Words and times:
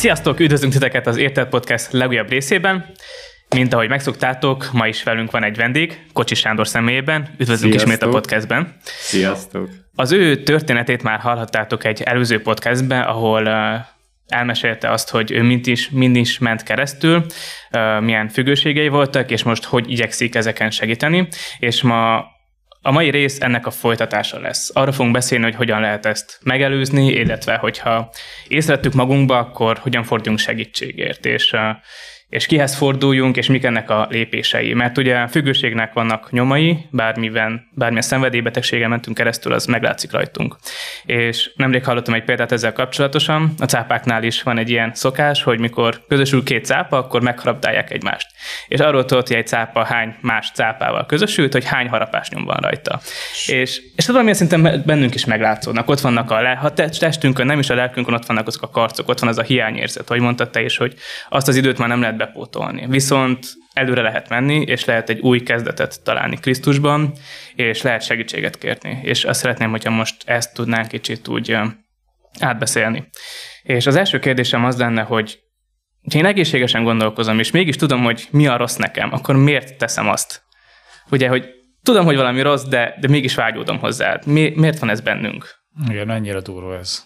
Sziasztok, 0.00 0.40
üdvözlünk 0.40 0.72
titeket 0.72 1.06
az 1.06 1.16
Érted 1.16 1.48
Podcast 1.48 1.92
legújabb 1.92 2.28
részében. 2.28 2.92
Mint 3.54 3.74
ahogy 3.74 3.88
megszoktátok, 3.88 4.68
ma 4.72 4.86
is 4.86 5.02
velünk 5.02 5.30
van 5.30 5.44
egy 5.44 5.56
vendég, 5.56 6.06
Kocsi 6.12 6.34
Sándor 6.34 6.68
személyében. 6.68 7.28
Üdvözlünk 7.38 7.72
Sziasztok. 7.72 7.92
ismét 7.92 8.02
a 8.02 8.08
podcastben. 8.08 8.76
Sziasztok! 8.82 9.68
Az 9.94 10.12
ő 10.12 10.42
történetét 10.42 11.02
már 11.02 11.18
hallhattátok 11.18 11.84
egy 11.84 12.02
előző 12.02 12.42
podcastben, 12.42 13.02
ahol 13.02 13.48
elmesélte 14.26 14.90
azt, 14.90 15.10
hogy 15.10 15.30
ő 15.30 15.42
mind 15.42 15.66
is, 15.66 15.90
mind 15.90 16.16
is 16.16 16.38
ment 16.38 16.62
keresztül, 16.62 17.26
milyen 18.00 18.28
függőségei 18.28 18.88
voltak, 18.88 19.30
és 19.30 19.42
most 19.42 19.64
hogy 19.64 19.90
igyekszik 19.90 20.34
ezeken 20.34 20.70
segíteni. 20.70 21.28
És 21.58 21.82
ma 21.82 22.24
a 22.82 22.90
mai 22.90 23.10
rész 23.10 23.40
ennek 23.40 23.66
a 23.66 23.70
folytatása 23.70 24.40
lesz. 24.40 24.70
Arra 24.74 24.92
fogunk 24.92 25.12
beszélni, 25.12 25.44
hogy 25.44 25.54
hogyan 25.54 25.80
lehet 25.80 26.06
ezt 26.06 26.38
megelőzni, 26.42 27.06
illetve 27.06 27.56
hogyha 27.56 28.12
észrevettük 28.48 28.92
magunkba, 28.92 29.38
akkor 29.38 29.78
hogyan 29.78 30.04
forduljunk 30.04 30.38
segítségért, 30.38 31.26
és, 31.26 31.54
és 32.30 32.46
kihez 32.46 32.74
forduljunk, 32.74 33.36
és 33.36 33.46
mik 33.46 33.64
ennek 33.64 33.90
a 33.90 34.06
lépései. 34.10 34.74
Mert 34.74 34.98
ugye 34.98 35.26
függőségnek 35.26 35.92
vannak 35.92 36.30
nyomai, 36.30 36.78
bármiben, 36.90 37.68
bármilyen 37.70 38.02
szenvedélybetegségen 38.02 38.88
mentünk 38.88 39.16
keresztül, 39.16 39.52
az 39.52 39.66
meglátszik 39.66 40.12
rajtunk. 40.12 40.56
És 41.04 41.50
nemrég 41.56 41.84
hallottam 41.84 42.14
egy 42.14 42.24
példát 42.24 42.52
ezzel 42.52 42.72
kapcsolatosan, 42.72 43.54
a 43.58 43.64
cápáknál 43.64 44.22
is 44.22 44.42
van 44.42 44.58
egy 44.58 44.70
ilyen 44.70 44.94
szokás, 44.94 45.42
hogy 45.42 45.60
mikor 45.60 46.00
közösül 46.08 46.42
két 46.42 46.64
cápa, 46.64 46.96
akkor 46.96 47.22
megharapdálják 47.22 47.90
egymást. 47.90 48.26
És 48.68 48.80
arról 48.80 49.04
tudod, 49.04 49.26
hogy 49.26 49.36
egy 49.36 49.46
cápa 49.46 49.84
hány 49.84 50.14
más 50.20 50.50
cápával 50.54 51.06
közösült, 51.06 51.52
hogy 51.52 51.64
hány 51.64 51.88
harapásnyom 51.88 52.44
van 52.44 52.58
rajta. 52.60 53.00
És, 53.46 53.80
és 53.96 54.06
valamilyen 54.06 54.36
szinten 54.36 54.82
bennünk 54.86 55.14
is 55.14 55.24
meglátszódnak. 55.24 55.88
Ott 55.88 56.00
vannak 56.00 56.30
a, 56.30 56.40
le, 56.40 56.54
ha 56.54 56.72
te- 56.72 56.88
testünkön, 56.88 57.46
nem 57.46 57.58
is 57.58 57.70
a 57.70 57.74
lelkünkön, 57.74 58.14
ott 58.14 58.26
vannak 58.26 58.46
azok 58.46 58.62
a 58.62 58.70
karcok, 58.70 59.08
ott 59.08 59.18
van 59.18 59.28
az 59.28 59.38
a 59.38 59.42
hiányérzet, 59.42 60.08
hogy 60.08 60.20
mondtad 60.20 60.50
te 60.50 60.62
is, 60.62 60.76
hogy 60.76 60.94
azt 61.28 61.48
az 61.48 61.56
időt 61.56 61.78
már 61.78 61.88
nem 61.88 62.00
lehet 62.00 62.18
bepótolni. 62.20 62.86
Viszont 62.88 63.46
előre 63.72 64.02
lehet 64.02 64.28
menni, 64.28 64.62
és 64.62 64.84
lehet 64.84 65.08
egy 65.08 65.20
új 65.20 65.40
kezdetet 65.40 66.02
találni 66.02 66.36
Krisztusban, 66.36 67.12
és 67.54 67.82
lehet 67.82 68.02
segítséget 68.02 68.58
kérni. 68.58 69.00
És 69.02 69.24
azt 69.24 69.40
szeretném, 69.40 69.70
hogyha 69.70 69.90
most 69.90 70.28
ezt 70.28 70.54
tudnánk 70.54 70.88
kicsit 70.88 71.28
úgy 71.28 71.56
átbeszélni. 72.40 73.08
És 73.62 73.86
az 73.86 73.96
első 73.96 74.18
kérdésem 74.18 74.64
az 74.64 74.76
lenne, 74.78 75.02
hogy 75.02 75.38
ha 76.12 76.18
én 76.18 76.26
egészségesen 76.26 76.82
gondolkozom, 76.82 77.38
és 77.38 77.50
mégis 77.50 77.76
tudom, 77.76 78.02
hogy 78.02 78.28
mi 78.30 78.46
a 78.46 78.56
rossz 78.56 78.76
nekem, 78.76 79.12
akkor 79.12 79.36
miért 79.36 79.78
teszem 79.78 80.08
azt? 80.08 80.42
Ugye, 81.10 81.28
hogy 81.28 81.44
tudom, 81.82 82.04
hogy 82.04 82.16
valami 82.16 82.42
rossz, 82.42 82.64
de, 82.64 82.96
de 83.00 83.08
mégis 83.08 83.34
vágyódom 83.34 83.78
hozzá. 83.78 84.20
Mi, 84.26 84.52
miért 84.56 84.78
van 84.78 84.90
ez 84.90 85.00
bennünk? 85.00 85.48
Igen, 85.88 86.10
ennyire 86.10 86.40
durva 86.40 86.78
ez. 86.78 87.04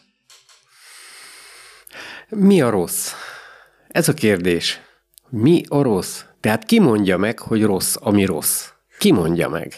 Mi 2.28 2.60
a 2.60 2.70
rossz? 2.70 3.12
Ez 3.88 4.08
a 4.08 4.14
kérdés. 4.14 4.80
Mi 5.36 5.62
a 5.68 5.82
rossz? 5.82 6.22
Tehát 6.40 6.64
ki 6.64 6.80
mondja 6.80 7.16
meg, 7.16 7.38
hogy 7.38 7.62
rossz, 7.62 7.96
ami 8.00 8.24
rossz? 8.24 8.68
Ki 8.98 9.12
mondja 9.12 9.48
meg? 9.48 9.72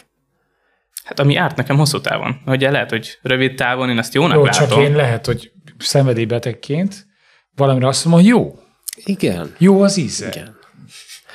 Hát 1.03 1.19
ami 1.19 1.35
árt 1.35 1.55
nekem 1.55 1.77
hosszú 1.77 2.01
távon. 2.01 2.41
Ugye 2.45 2.71
lehet, 2.71 2.89
hogy 2.89 3.19
rövid 3.21 3.55
távon 3.55 3.89
én 3.89 3.97
azt 3.97 4.13
jónak 4.13 4.35
Jó, 4.35 4.43
látom. 4.45 4.67
csak 4.67 4.79
én 4.79 4.95
lehet, 4.95 5.25
hogy 5.25 5.51
szenvedélybetegként 5.77 7.07
valamire 7.55 7.87
azt 7.87 8.05
mondom, 8.05 8.23
hogy 8.23 8.29
jó. 8.29 8.59
Igen. 9.03 9.55
Jó 9.57 9.81
az 9.81 9.97
íze. 9.97 10.27
Igen. 10.27 10.55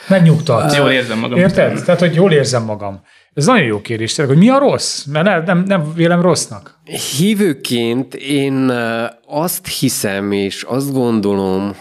Megnyugtat. 0.08 0.76
Jól 0.76 0.90
érzem 0.90 1.18
magam. 1.18 1.38
Érted? 1.38 1.84
Tehát, 1.84 2.00
hogy 2.00 2.14
jól 2.14 2.32
érzem 2.32 2.64
magam. 2.64 3.02
Ez 3.34 3.46
nagyon 3.46 3.66
jó 3.66 3.80
kérdés, 3.80 4.14
tényleg, 4.14 4.34
hogy 4.36 4.44
mi 4.44 4.50
a 4.50 4.58
rossz? 4.58 5.04
Mert 5.04 5.26
nem, 5.26 5.44
nem, 5.44 5.62
nem 5.62 5.92
vélem 5.94 6.20
rossznak. 6.20 6.78
Hívőként 7.18 8.14
én 8.14 8.72
azt 9.26 9.66
hiszem, 9.66 10.32
és 10.32 10.62
azt 10.62 10.92
gondolom, 10.92 11.76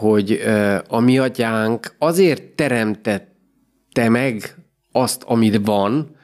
hogy 0.00 0.32
ö, 0.32 0.78
a 0.88 1.00
mi 1.00 1.18
atyánk 1.18 1.94
azért 1.98 2.42
teremtette 2.42 4.08
meg 4.08 4.54
azt, 4.92 5.22
amit 5.22 5.66
van, 5.66 6.16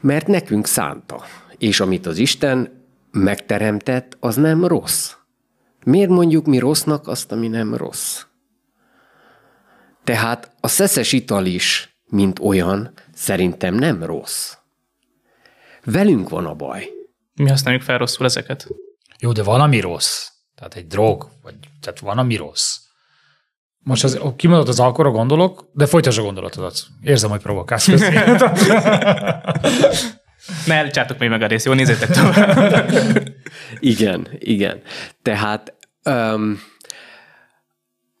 mert 0.00 0.26
nekünk 0.26 0.66
szánta. 0.66 1.24
És 1.58 1.80
amit 1.80 2.06
az 2.06 2.18
Isten 2.18 2.86
megteremtett, 3.10 4.16
az 4.20 4.36
nem 4.36 4.64
rossz. 4.64 5.12
Miért 5.84 6.10
mondjuk 6.10 6.46
mi 6.46 6.58
rossznak 6.58 7.08
azt, 7.08 7.32
ami 7.32 7.48
nem 7.48 7.74
rossz? 7.74 8.22
Tehát 10.04 10.52
a 10.60 10.68
szeszes 10.68 11.12
ital 11.12 11.46
is, 11.46 11.96
mint 12.06 12.38
olyan, 12.38 12.92
szerintem 13.14 13.74
nem 13.74 14.04
rossz. 14.04 14.54
Velünk 15.84 16.28
van 16.28 16.46
a 16.46 16.54
baj. 16.54 16.88
Mi 17.34 17.48
használjuk 17.48 17.82
fel 17.82 17.98
rosszul 17.98 18.26
ezeket? 18.26 18.68
Jó, 19.18 19.32
de 19.32 19.42
van, 19.42 19.60
ami 19.60 19.80
rossz. 19.80 20.29
Tehát 20.60 20.74
egy 20.74 20.86
drog, 20.86 21.28
vagy 21.42 21.54
tehát 21.80 21.98
van, 21.98 22.18
ami 22.18 22.36
rossz. 22.36 22.76
Most 23.78 24.04
az, 24.04 24.20
kimondott 24.36 24.68
az 24.68 24.80
alkorra 24.80 25.10
gondolok, 25.10 25.70
de 25.72 25.86
folytasd 25.86 26.18
a 26.18 26.22
gondolatodat. 26.22 26.86
Érzem, 27.02 27.30
hogy 27.30 27.42
provokálsz. 27.42 27.88
Ne 30.66 30.74
elcsátok 30.74 31.18
még 31.18 31.28
meg 31.28 31.42
a 31.42 31.46
részt, 31.46 31.64
jó, 31.64 31.72
nézzétek 31.72 32.10
tovább. 32.10 33.28
Igen, 33.92 34.28
igen. 34.38 34.82
Tehát 35.22 35.74
um, 36.04 36.60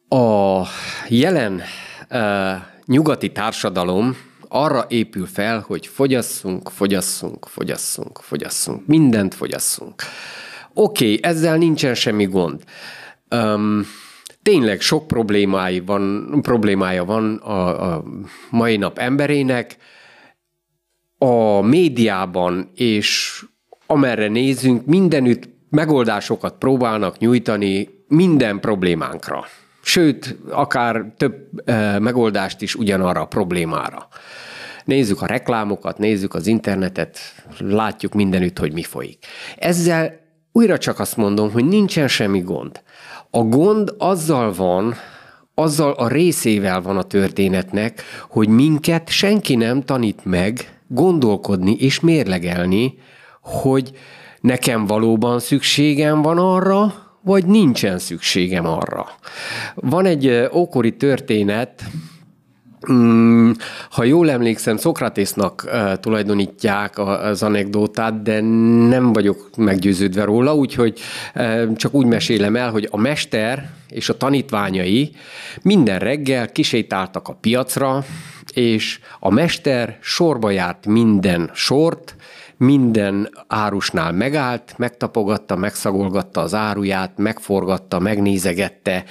a 0.08 0.62
jelen 1.08 1.62
uh, 2.10 2.54
nyugati 2.84 3.32
társadalom 3.32 4.16
arra 4.48 4.84
épül 4.88 5.26
fel, 5.26 5.64
hogy 5.66 5.86
fogyasszunk, 5.86 6.70
fogyasszunk, 6.70 7.46
fogyasszunk, 7.48 8.18
fogyasszunk, 8.22 8.86
mindent 8.86 9.34
fogyasszunk. 9.34 10.02
Oké, 10.80 11.04
okay, 11.04 11.30
ezzel 11.30 11.56
nincsen 11.56 11.94
semmi 11.94 12.24
gond. 12.24 12.62
Um, 13.30 13.86
tényleg 14.42 14.80
sok 14.80 15.06
problémái 15.06 15.80
van, 15.80 16.38
problémája 16.42 17.04
van 17.04 17.36
a, 17.36 17.92
a 17.94 18.04
mai 18.50 18.76
nap 18.76 18.98
emberének, 18.98 19.76
a 21.18 21.60
médiában 21.60 22.70
és 22.74 23.40
amerre 23.86 24.28
nézünk, 24.28 24.86
mindenütt 24.86 25.48
megoldásokat 25.70 26.58
próbálnak 26.58 27.18
nyújtani 27.18 27.88
minden 28.08 28.60
problémánkra. 28.60 29.44
Sőt, 29.82 30.36
akár 30.50 31.04
több 31.16 31.62
e, 31.64 31.98
megoldást 31.98 32.62
is 32.62 32.74
ugyanarra 32.74 33.20
a 33.20 33.26
problémára. 33.26 34.08
Nézzük 34.84 35.22
a 35.22 35.26
reklámokat, 35.26 35.98
nézzük 35.98 36.34
az 36.34 36.46
internetet, 36.46 37.18
látjuk 37.58 38.14
mindenütt, 38.14 38.58
hogy 38.58 38.72
mi 38.72 38.82
folyik. 38.82 39.26
Ezzel 39.56 40.28
újra 40.60 40.78
csak 40.78 40.98
azt 40.98 41.16
mondom, 41.16 41.50
hogy 41.52 41.64
nincsen 41.64 42.08
semmi 42.08 42.40
gond. 42.40 42.82
A 43.30 43.42
gond 43.42 43.94
azzal 43.98 44.52
van, 44.52 44.94
azzal 45.54 45.92
a 45.92 46.08
részével 46.08 46.80
van 46.80 46.96
a 46.96 47.02
történetnek, 47.02 48.02
hogy 48.28 48.48
minket 48.48 49.08
senki 49.08 49.54
nem 49.54 49.82
tanít 49.82 50.24
meg 50.24 50.80
gondolkodni 50.88 51.76
és 51.78 52.00
mérlegelni, 52.00 52.98
hogy 53.42 53.90
nekem 54.40 54.86
valóban 54.86 55.38
szükségem 55.38 56.22
van 56.22 56.38
arra, 56.38 56.94
vagy 57.22 57.46
nincsen 57.46 57.98
szükségem 57.98 58.66
arra. 58.66 59.06
Van 59.74 60.06
egy 60.06 60.48
ókori 60.52 60.96
történet, 60.96 61.82
Mm, 62.92 63.50
ha 63.90 64.04
jól 64.04 64.30
emlékszem, 64.30 64.76
Szokratésznak 64.76 65.64
uh, 65.66 65.94
minden 82.60 83.30
árusnál 83.46 84.12
megállt, 84.12 84.74
megtapogatta, 84.76 85.56
megszagolgatta 85.56 86.40
az 86.40 86.54
áruját, 86.54 87.12
megforgatta, 87.16 87.98
megnézegette, 87.98 89.04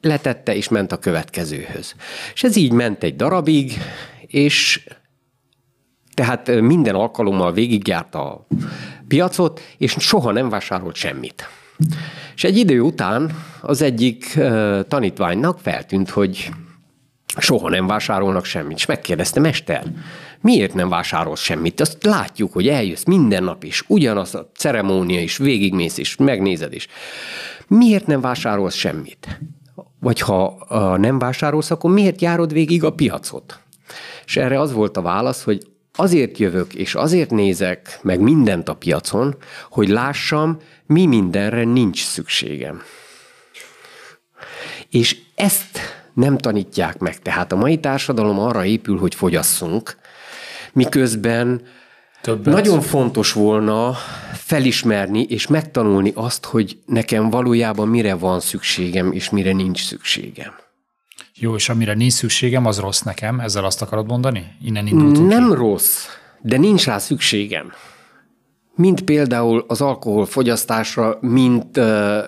letette 0.00 0.54
és 0.54 0.68
ment 0.68 0.92
a 0.92 0.98
következőhöz. 0.98 1.94
És 2.34 2.42
ez 2.42 2.56
így 2.56 2.72
ment 2.72 3.02
egy 3.02 3.16
darabig, 3.16 3.72
és 4.26 4.88
tehát 6.14 6.48
eh, 6.48 6.60
minden 6.60 6.94
alkalommal 6.94 7.52
végigjárta 7.52 8.32
a 8.32 8.46
piacot, 9.08 9.60
és 9.78 9.96
soha 9.98 10.32
nem 10.32 10.48
vásárolt 10.48 10.94
semmit. 10.94 11.48
És 12.34 12.44
egy 12.44 12.56
idő 12.56 12.80
után 12.80 13.36
az 13.60 13.82
egyik 13.82 14.38
tanítványnak 14.88 15.58
feltűnt, 15.58 16.10
hogy 16.10 16.50
soha 17.38 17.68
nem 17.68 17.86
vásárolnak 17.86 18.44
semmit. 18.44 18.76
És 18.76 18.86
megkérdezte, 18.86 19.40
mester, 19.40 19.84
miért 20.40 20.74
nem 20.74 20.88
vásárolsz 20.88 21.40
semmit? 21.40 21.80
Azt 21.80 22.04
látjuk, 22.04 22.52
hogy 22.52 22.68
eljössz 22.68 23.04
minden 23.04 23.44
nap 23.44 23.64
is, 23.64 23.84
ugyanaz 23.86 24.34
a 24.34 24.50
ceremónia 24.56 25.20
is, 25.20 25.36
végigmész 25.36 25.98
is, 25.98 26.16
megnézed 26.16 26.72
is. 26.72 26.86
Miért 27.66 28.06
nem 28.06 28.20
vásárolsz 28.20 28.74
semmit? 28.74 29.40
Vagy 30.00 30.20
ha 30.20 30.66
nem 30.98 31.18
vásárolsz, 31.18 31.70
akkor 31.70 31.90
miért 31.90 32.20
járod 32.20 32.52
végig 32.52 32.84
a 32.84 32.92
piacot? 32.92 33.60
És 34.26 34.36
erre 34.36 34.60
az 34.60 34.72
volt 34.72 34.96
a 34.96 35.02
válasz, 35.02 35.42
hogy 35.42 35.66
azért 35.94 36.38
jövök, 36.38 36.74
és 36.74 36.94
azért 36.94 37.30
nézek 37.30 37.98
meg 38.02 38.20
mindent 38.20 38.68
a 38.68 38.74
piacon, 38.74 39.36
hogy 39.70 39.88
lássam, 39.88 40.58
mi 40.86 41.06
mindenre 41.06 41.64
nincs 41.64 42.04
szükségem. 42.04 42.82
És 44.90 45.16
ezt 45.34 45.78
nem 46.14 46.38
tanítják 46.38 46.98
meg. 46.98 47.18
Tehát 47.18 47.52
a 47.52 47.56
mai 47.56 47.78
társadalom 47.78 48.38
arra 48.38 48.64
épül, 48.64 48.98
hogy 48.98 49.14
fogyasszunk, 49.14 49.96
miközben 50.72 51.62
Többet. 52.22 52.54
nagyon 52.54 52.80
fontos 52.80 53.32
volna 53.32 53.94
felismerni 54.32 55.22
és 55.22 55.46
megtanulni 55.46 56.12
azt, 56.14 56.44
hogy 56.44 56.78
nekem 56.86 57.30
valójában 57.30 57.88
mire 57.88 58.14
van 58.14 58.40
szükségem, 58.40 59.12
és 59.12 59.30
mire 59.30 59.52
nincs 59.52 59.84
szükségem. 59.84 60.52
Jó, 61.34 61.54
és 61.54 61.68
amire 61.68 61.94
nincs 61.94 62.12
szükségem, 62.12 62.66
az 62.66 62.78
rossz 62.78 63.00
nekem, 63.00 63.40
ezzel 63.40 63.64
azt 63.64 63.82
akarod 63.82 64.06
mondani? 64.06 64.56
Innen 64.64 64.86
indultunk 64.86 65.28
Nem 65.28 65.48
ki. 65.48 65.54
rossz, 65.54 66.06
de 66.40 66.56
nincs 66.56 66.84
rá 66.84 66.98
szükségem. 66.98 67.72
Mint 68.74 69.02
például 69.02 69.64
az 69.68 69.80
alkoholfogyasztásra, 69.80 71.18
mint 71.20 71.76
uh, 71.76 72.18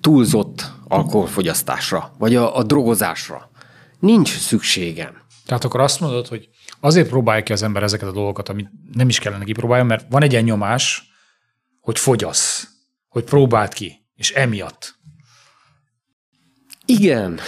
túlzott 0.00 0.70
alkoholfogyasztásra, 0.88 2.12
vagy 2.18 2.36
a, 2.36 2.56
a 2.56 2.62
drogozásra. 2.62 3.50
Nincs 3.98 4.38
szükségem. 4.38 5.12
Tehát 5.46 5.64
akkor 5.64 5.80
azt 5.80 6.00
mondod, 6.00 6.26
hogy 6.26 6.48
azért 6.80 7.08
próbálja 7.08 7.42
ki 7.42 7.52
az 7.52 7.62
ember 7.62 7.82
ezeket 7.82 8.08
a 8.08 8.12
dolgokat, 8.12 8.48
amit 8.48 8.68
nem 8.92 9.08
is 9.08 9.18
kellene 9.18 9.44
kipróbálja, 9.44 9.84
mert 9.84 10.06
van 10.10 10.22
egy 10.22 10.32
ilyen 10.32 10.44
nyomás, 10.44 11.10
hogy 11.80 11.98
fogyasz, 11.98 12.68
hogy 13.08 13.24
próbáld 13.24 13.72
ki, 13.72 14.06
és 14.14 14.30
emiatt. 14.30 14.98
Igen, 16.84 17.38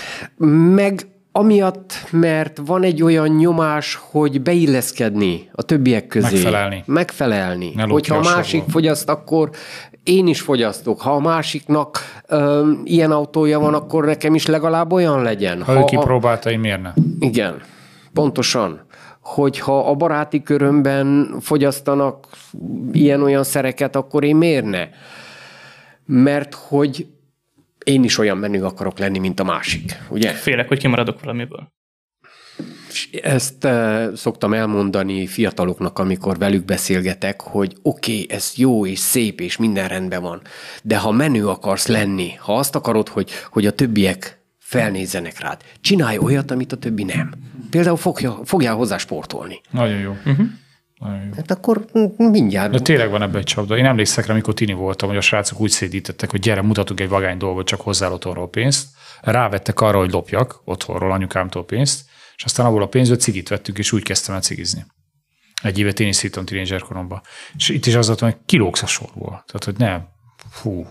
meg 0.75 1.07
amiatt, 1.33 1.93
mert 2.11 2.61
van 2.67 2.83
egy 2.83 3.03
olyan 3.03 3.29
nyomás, 3.29 3.99
hogy 4.11 4.43
beilleszkedni 4.43 5.51
a 5.53 5.63
többiek 5.63 6.07
közé. 6.07 6.33
Megfelelni. 6.33 6.83
Megfelelni. 6.87 7.73
Ne 7.75 7.83
Hogyha 7.83 8.17
a 8.17 8.21
másik 8.21 8.51
sorból. 8.51 8.69
fogyaszt, 8.69 9.09
akkor 9.09 9.51
én 10.03 10.27
is 10.27 10.41
fogyasztok. 10.41 11.01
Ha 11.01 11.13
a 11.13 11.21
másiknak 11.21 11.99
ö, 12.27 12.71
ilyen 12.85 13.11
autója 13.11 13.59
van, 13.59 13.75
akkor 13.75 14.05
nekem 14.05 14.35
is 14.35 14.47
legalább 14.47 14.93
olyan 14.93 15.23
legyen. 15.23 15.63
Ha 15.63 15.73
ő 15.73 15.77
a, 15.77 15.85
kipróbálta, 15.85 16.51
én 16.51 16.61
miért 16.61 16.83
ne? 16.83 16.93
igen, 17.19 17.63
pontosan. 18.13 18.87
Hogyha 19.23 19.91
a 19.91 19.95
baráti 19.95 20.43
körömben 20.43 21.37
fogyasztanak 21.41 22.27
ilyen-olyan 22.93 23.45
szereket, 23.45 23.97
akkor 23.97 24.25
én 24.25 24.37
miért 24.37 24.65
ne? 24.65 24.89
Mert 26.07 26.55
hogy 26.55 27.07
én 27.85 28.05
is 28.05 28.19
olyan 28.19 28.39
menő 28.39 28.65
akarok 28.65 28.99
lenni, 28.99 29.19
mint 29.19 29.41
a 29.41 29.45
másik, 29.45 29.99
ugye? 30.09 30.31
Félek, 30.31 30.69
hogy 30.69 30.79
kimaradok 30.79 31.21
valamiből. 31.21 31.73
Ezt 33.23 33.65
uh, 33.65 34.15
szoktam 34.15 34.53
elmondani 34.53 35.27
fiataloknak, 35.27 35.99
amikor 35.99 36.39
velük 36.39 36.65
beszélgetek, 36.65 37.41
hogy 37.41 37.77
oké, 37.83 38.13
okay, 38.13 38.37
ez 38.37 38.53
jó 38.57 38.87
és 38.87 38.99
szép 38.99 39.41
és 39.41 39.57
minden 39.57 39.89
rendben 39.89 40.23
van, 40.23 40.43
de 40.83 40.99
ha 40.99 41.11
menő 41.11 41.49
akarsz 41.49 41.87
lenni, 41.87 42.35
ha 42.35 42.57
azt 42.57 42.75
akarod, 42.75 43.09
hogy, 43.09 43.31
hogy 43.51 43.67
a 43.67 43.71
többiek 43.71 44.42
felnézzenek 44.73 45.41
rád, 45.41 45.63
csinálj 45.81 46.19
olyat, 46.19 46.51
amit 46.51 46.73
a 46.73 46.77
többi 46.77 47.05
nem. 47.05 47.33
Például 47.71 47.97
fogja, 47.97 48.39
fogjál 48.45 48.75
hozzá 48.75 48.97
sportolni. 48.97 49.61
Nagyon 49.71 49.99
jó. 49.99 50.11
Uh-huh. 50.11 50.47
Nagyon 50.99 51.25
jó. 51.25 51.31
Hát 51.37 51.51
akkor 51.51 51.85
mindjárt... 52.17 52.73
De 52.73 52.79
tényleg 52.79 53.11
van 53.11 53.23
ebben 53.23 53.37
egy 53.37 53.45
csapda. 53.45 53.77
Én 53.77 53.85
emlékszek 53.85 54.27
rá, 54.27 54.33
amikor 54.33 54.55
tini 54.55 54.73
voltam, 54.73 55.09
hogy 55.09 55.19
a 55.19 55.21
srácok 55.21 55.61
úgy 55.61 55.71
szédítettek, 55.71 56.31
hogy 56.31 56.41
gyere, 56.41 56.63
mutatunk 56.63 57.01
egy 57.01 57.09
vagány 57.09 57.39
dolgot, 57.39 57.67
csak 57.67 57.81
hozzá 57.81 58.09
otthonról 58.09 58.51
pénzt. 58.51 58.89
Rávettek 59.21 59.81
arra, 59.81 59.99
hogy 59.99 60.11
lopjak 60.11 60.61
otthonról 60.65 61.13
anyukámtól 61.13 61.65
pénzt, 61.65 62.05
és 62.37 62.45
aztán 62.45 62.67
abból 62.67 62.83
a 62.83 62.89
pénzből 62.89 63.19
cigit 63.19 63.49
vettük, 63.49 63.79
és 63.79 63.93
úgy 63.93 64.03
kezdtem 64.03 64.35
el 64.35 64.41
cigizni. 64.41 64.87
Egy 65.63 65.79
éve 65.79 65.93
teniszítom 65.93 66.45
tínédzser 66.45 66.81
koromban. 66.81 67.21
És 67.57 67.69
itt 67.69 67.87
is 67.87 67.95
az 67.95 68.07
volt, 68.07 68.21
hogy 68.21 68.37
kilógsz 68.47 68.83
a 68.83 68.87
sorból. 68.87 69.45
Tehát, 69.47 69.65
hogy 69.65 69.77
nem. 69.77 70.09
Fú. 70.51 70.87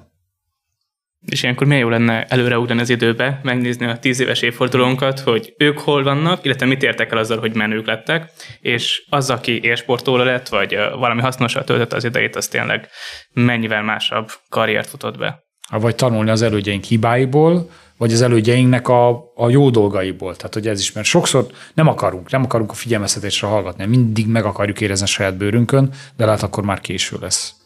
És 1.25 1.43
ilyenkor 1.43 1.67
milyen 1.67 1.81
jó 1.81 1.89
lenne 1.89 2.25
előreugrani 2.25 2.81
az 2.81 2.89
időbe, 2.89 3.39
megnézni 3.43 3.85
a 3.85 3.99
tíz 3.99 4.19
éves 4.19 4.41
évfordulónkat, 4.41 5.19
hogy 5.19 5.53
ők 5.57 5.79
hol 5.79 6.03
vannak, 6.03 6.45
illetve 6.45 6.65
mit 6.65 6.83
értek 6.83 7.11
el 7.11 7.17
azzal, 7.17 7.39
hogy 7.39 7.55
menők 7.55 7.85
lettek, 7.85 8.31
és 8.61 9.05
az, 9.09 9.29
aki 9.29 9.63
élsportoló 9.63 10.23
lett, 10.23 10.47
vagy 10.47 10.75
valami 10.75 11.21
hasznosra 11.21 11.63
töltött 11.63 11.93
az 11.93 12.03
idejét, 12.03 12.35
az 12.35 12.47
tényleg 12.47 12.87
mennyivel 13.33 13.83
másabb 13.83 14.31
karriert 14.49 14.89
futott 14.89 15.17
be. 15.17 15.43
Vagy 15.69 15.95
tanulni 15.95 16.29
az 16.29 16.41
elődjeink 16.41 16.83
hibáiból, 16.83 17.69
vagy 17.97 18.13
az 18.13 18.21
elődjeinknek 18.21 18.87
a, 18.87 19.09
a 19.35 19.49
jó 19.49 19.69
dolgaiból. 19.69 20.35
Tehát, 20.35 20.53
hogy 20.53 20.67
ez 20.67 20.79
is, 20.79 20.91
mert 20.91 21.07
sokszor 21.07 21.45
nem 21.73 21.87
akarunk, 21.87 22.31
nem 22.31 22.43
akarunk 22.43 22.71
a 22.71 22.73
figyelmeztetésre 22.73 23.47
hallgatni, 23.47 23.85
mindig 23.85 24.27
meg 24.27 24.45
akarjuk 24.45 24.81
érezni 24.81 25.05
a 25.05 25.07
saját 25.07 25.37
bőrünkön, 25.37 25.89
de 26.17 26.25
lehet 26.25 26.43
akkor 26.43 26.63
már 26.63 26.79
késő 26.79 27.17
lesz. 27.19 27.60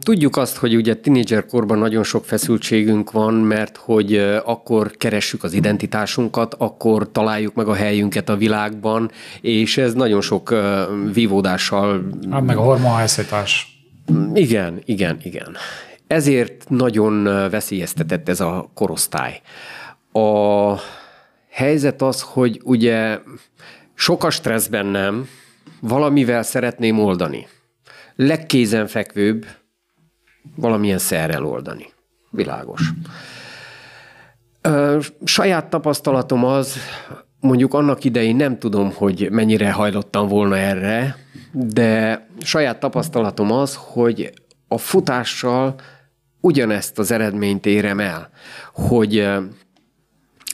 Tudjuk 0.00 0.36
azt, 0.36 0.56
hogy 0.56 0.74
ugye 0.76 0.94
tínédzser 0.94 1.46
korban 1.46 1.78
nagyon 1.78 2.02
sok 2.02 2.24
feszültségünk 2.24 3.10
van, 3.10 3.34
mert 3.34 3.76
hogy 3.76 4.16
akkor 4.44 4.90
keressük 4.90 5.44
az 5.44 5.52
identitásunkat, 5.52 6.54
akkor 6.58 7.10
találjuk 7.12 7.54
meg 7.54 7.68
a 7.68 7.74
helyünket 7.74 8.28
a 8.28 8.36
világban, 8.36 9.10
és 9.40 9.76
ez 9.76 9.94
nagyon 9.94 10.20
sok 10.20 10.54
vívódással 11.12 12.02
Hát 12.30 12.42
meg 12.42 12.56
a 12.56 12.60
hormonhelyszítás. 12.60 13.82
igen, 14.34 14.80
igen, 14.84 15.18
igen. 15.22 15.56
Ezért 16.06 16.64
nagyon 16.68 17.22
veszélyeztetett 17.50 18.28
ez 18.28 18.40
a 18.40 18.70
korosztály. 18.74 19.40
A 20.12 20.74
helyzet 21.50 22.02
az, 22.02 22.20
hogy 22.20 22.60
ugye 22.64 23.18
sok 23.94 24.24
a 24.24 24.30
stressz 24.30 24.66
bennem, 24.66 25.28
valamivel 25.80 26.42
szeretném 26.42 26.98
oldani. 26.98 27.46
Legkézenfekvőbb 28.16 29.46
valamilyen 30.56 30.98
szerrel 30.98 31.44
oldani. 31.44 31.86
Világos. 32.30 32.90
Saját 35.24 35.70
tapasztalatom 35.70 36.44
az, 36.44 36.76
mondjuk 37.40 37.74
annak 37.74 38.04
idején 38.04 38.36
nem 38.36 38.58
tudom, 38.58 38.92
hogy 38.94 39.28
mennyire 39.30 39.72
hajlottam 39.72 40.28
volna 40.28 40.56
erre, 40.56 41.16
de 41.52 42.26
saját 42.40 42.80
tapasztalatom 42.80 43.50
az, 43.50 43.78
hogy 43.80 44.32
a 44.68 44.78
futással 44.78 45.74
ugyanezt 46.40 46.98
az 46.98 47.10
eredményt 47.10 47.66
érem 47.66 48.00
el, 48.00 48.30
hogy 48.72 49.28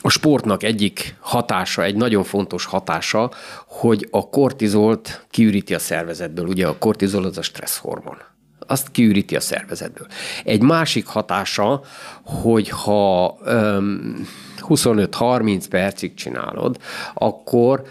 a 0.01 0.09
sportnak 0.09 0.63
egyik 0.63 1.15
hatása, 1.19 1.83
egy 1.83 1.95
nagyon 1.95 2.23
fontos 2.23 2.65
hatása, 2.65 3.31
hogy 3.67 4.07
a 4.11 4.29
kortizolt 4.29 5.25
kiüríti 5.29 5.73
a 5.73 5.79
szervezetből. 5.79 6.47
Ugye 6.47 6.67
a 6.67 6.77
kortizol 6.77 7.23
az 7.23 7.37
a 7.37 7.41
stresszhormon. 7.41 8.17
Azt 8.59 8.91
kiüríti 8.91 9.35
a 9.35 9.39
szervezetből. 9.39 10.07
Egy 10.43 10.61
másik 10.61 11.07
hatása, 11.07 11.81
hogy 12.23 12.69
ha 12.69 13.37
öm, 13.43 14.27
25-30 14.67 15.65
percig 15.69 16.13
csinálod, 16.13 16.77
akkor 17.13 17.83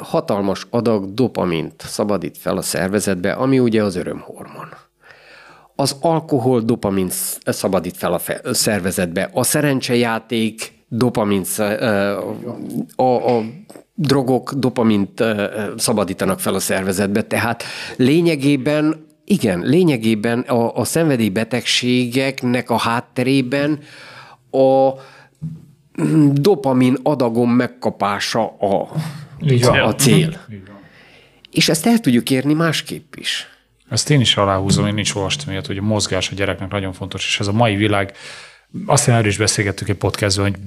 hatalmas 0.00 0.66
adag 0.70 1.14
dopamint 1.14 1.82
szabadít 1.86 2.38
fel 2.38 2.56
a 2.56 2.62
szervezetbe, 2.62 3.32
ami 3.32 3.58
ugye 3.58 3.82
az 3.82 3.96
örömhormon 3.96 4.68
az 5.74 5.96
alkohol 6.00 6.60
dopamint 6.60 7.14
szabadít 7.44 7.96
fel 7.96 8.12
a 8.12 8.18
fe- 8.18 8.46
a 8.46 8.54
szervezetbe, 8.54 9.30
a 9.32 9.42
szerencsejáték 9.42 10.79
ö, 11.58 12.18
a, 12.96 13.36
a 13.36 13.42
drogok 13.94 14.52
dopamint 14.52 15.24
szabadítanak 15.76 16.40
fel 16.40 16.54
a 16.54 16.60
szervezetbe, 16.60 17.22
tehát 17.22 17.62
lényegében 17.96 19.08
igen, 19.24 19.60
lényegében 19.60 20.40
a, 20.40 20.76
a 20.76 20.84
szenvedélybetegségeknek 20.84 22.70
a 22.70 22.78
hátterében 22.78 23.78
a 24.50 24.90
mm, 26.02 26.30
dopamin 26.32 26.96
adagon 27.02 27.48
megkapása 27.48 28.46
a, 28.46 28.88
Így 29.42 29.64
van. 29.64 29.78
a, 29.78 29.86
a 29.86 29.94
cél. 29.94 30.40
Így 30.52 30.66
van. 30.66 30.78
És 31.50 31.68
ezt 31.68 31.86
el 31.86 31.98
tudjuk 31.98 32.30
érni 32.30 32.54
másképp 32.54 33.14
is. 33.14 33.48
Ezt 33.90 34.10
én 34.10 34.20
is 34.20 34.36
aláhúzom, 34.36 34.86
én 34.86 34.98
is 34.98 35.14
olvastam 35.14 35.50
ilyet, 35.50 35.66
hogy 35.66 35.78
a 35.78 35.82
mozgás 35.82 36.30
a 36.30 36.34
gyereknek 36.34 36.70
nagyon 36.70 36.92
fontos, 36.92 37.26
és 37.26 37.40
ez 37.40 37.46
a 37.46 37.52
mai 37.52 37.76
világ, 37.76 38.12
azt 38.86 39.08
erről 39.08 39.26
is 39.26 39.36
beszélgettük 39.36 39.88
egy 39.88 39.96
podcastban, 39.96 40.50
hogy 40.50 40.60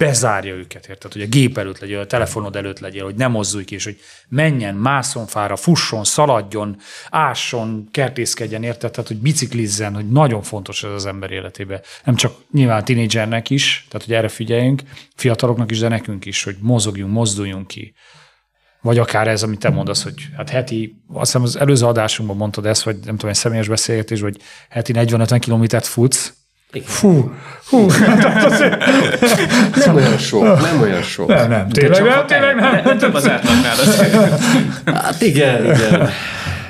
bezárja 0.00 0.54
őket, 0.54 0.86
érted? 0.86 1.12
Hogy 1.12 1.22
a 1.22 1.26
gép 1.26 1.58
előtt 1.58 1.78
legyél, 1.78 1.98
a 1.98 2.06
telefonod 2.06 2.56
előtt 2.56 2.78
legyél, 2.78 3.04
hogy 3.04 3.14
nem 3.14 3.30
mozdulj 3.30 3.64
ki, 3.64 3.74
és 3.74 3.84
hogy 3.84 3.98
menjen, 4.28 4.74
mászon 4.74 5.26
fára, 5.26 5.56
fusson, 5.56 6.04
szaladjon, 6.04 6.76
ásson, 7.10 7.88
kertészkedjen, 7.90 8.62
érted? 8.62 8.90
Tehát, 8.90 9.08
hogy 9.08 9.20
biciklizzen, 9.20 9.94
hogy 9.94 10.08
nagyon 10.08 10.42
fontos 10.42 10.82
ez 10.82 10.90
az 10.90 11.06
ember 11.06 11.30
életébe. 11.30 11.80
Nem 12.04 12.14
csak 12.14 12.34
nyilván 12.52 12.84
tinédzsernek 12.84 13.50
is, 13.50 13.86
tehát, 13.90 14.06
hogy 14.06 14.16
erre 14.16 14.28
figyeljünk, 14.28 14.82
fiataloknak 15.14 15.70
is, 15.70 15.78
de 15.78 15.88
nekünk 15.88 16.24
is, 16.24 16.44
hogy 16.44 16.56
mozogjunk, 16.60 17.12
mozduljunk 17.12 17.66
ki. 17.66 17.94
Vagy 18.82 18.98
akár 18.98 19.28
ez, 19.28 19.42
amit 19.42 19.58
te 19.58 19.70
mondasz, 19.70 20.02
hogy 20.02 20.28
hát 20.36 20.50
heti, 20.50 21.02
azt 21.08 21.24
hiszem 21.24 21.42
az 21.42 21.56
előző 21.56 21.86
adásunkban 21.86 22.36
mondtad 22.36 22.66
ezt, 22.66 22.82
vagy 22.82 22.96
nem 22.96 23.14
tudom, 23.14 23.30
egy 23.30 23.36
személyes 23.36 23.68
beszélgetés, 23.68 24.20
hogy 24.20 24.40
heti 24.68 24.92
40-50 24.96 25.36
kilométert 25.40 25.86
futsz. 25.86 26.34
Fú, 26.84 27.32
hú, 27.68 27.86
Nem 29.84 29.94
olyan 29.94 30.18
sok, 30.18 30.42
nem 30.42 30.80
olyan 30.80 31.02
sok. 31.02 31.28
nem, 31.28 31.48
nem, 31.48 31.68
tényleg 31.68 32.02
nem, 32.02 32.26
tényleg 32.26 32.54
nem. 32.56 32.70
De, 32.70 32.82
de 32.82 32.96
több 32.96 33.14
az 33.14 33.28
átlagnál. 33.28 33.74
Hát 34.84 35.20
igen, 35.20 35.64
igen. 35.64 36.08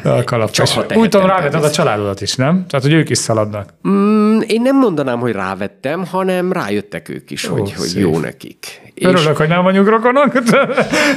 A 0.03 0.25
kalapos. 0.25 0.77
Úgy 0.95 1.09
tudom, 1.09 1.27
rávetted 1.27 1.65
a 1.65 1.71
családodat 1.71 2.21
is, 2.21 2.35
nem? 2.35 2.65
Tehát, 2.69 2.87
hogy 2.87 2.95
ők 2.95 3.11
is 3.11 3.19
szaladnak. 3.19 3.69
Mm, 3.89 4.41
én 4.47 4.63
nem 4.63 4.77
mondanám, 4.77 5.19
hogy 5.19 5.33
rávettem, 5.33 6.07
hanem 6.07 6.53
rájöttek 6.53 7.09
ők 7.09 7.31
is, 7.31 7.51
Ó, 7.51 7.53
hogy, 7.53 7.73
hogy 7.73 7.93
jó 7.95 8.19
nekik. 8.19 8.81
Örülök, 9.01 9.31
és... 9.31 9.37
hogy 9.37 9.49
nem 9.49 9.63
vagyunk 9.63 9.89
rokonok, 9.89 10.39
de, 10.39 10.69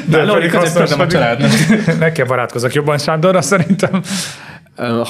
de 0.05 0.23
Lóri, 0.23 0.47
hasznos, 0.47 0.91
a 0.91 1.07
családnak. 1.07 1.49
Ne 1.99 2.11
kell 2.11 2.25
barátkozok 2.25 2.73
jobban 2.73 2.97
Sándorra 2.97 3.41
szerintem. 3.41 4.01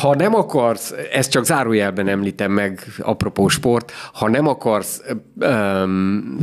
Ha 0.01 0.15
nem 0.15 0.35
akarsz, 0.35 0.93
ezt 1.11 1.31
csak 1.31 1.45
zárójelben 1.45 2.07
említem 2.07 2.51
meg, 2.51 2.85
apropó 2.99 3.47
sport, 3.47 3.91
ha 4.13 4.29
nem 4.29 4.47
akarsz 4.47 5.01
um, 5.35 6.37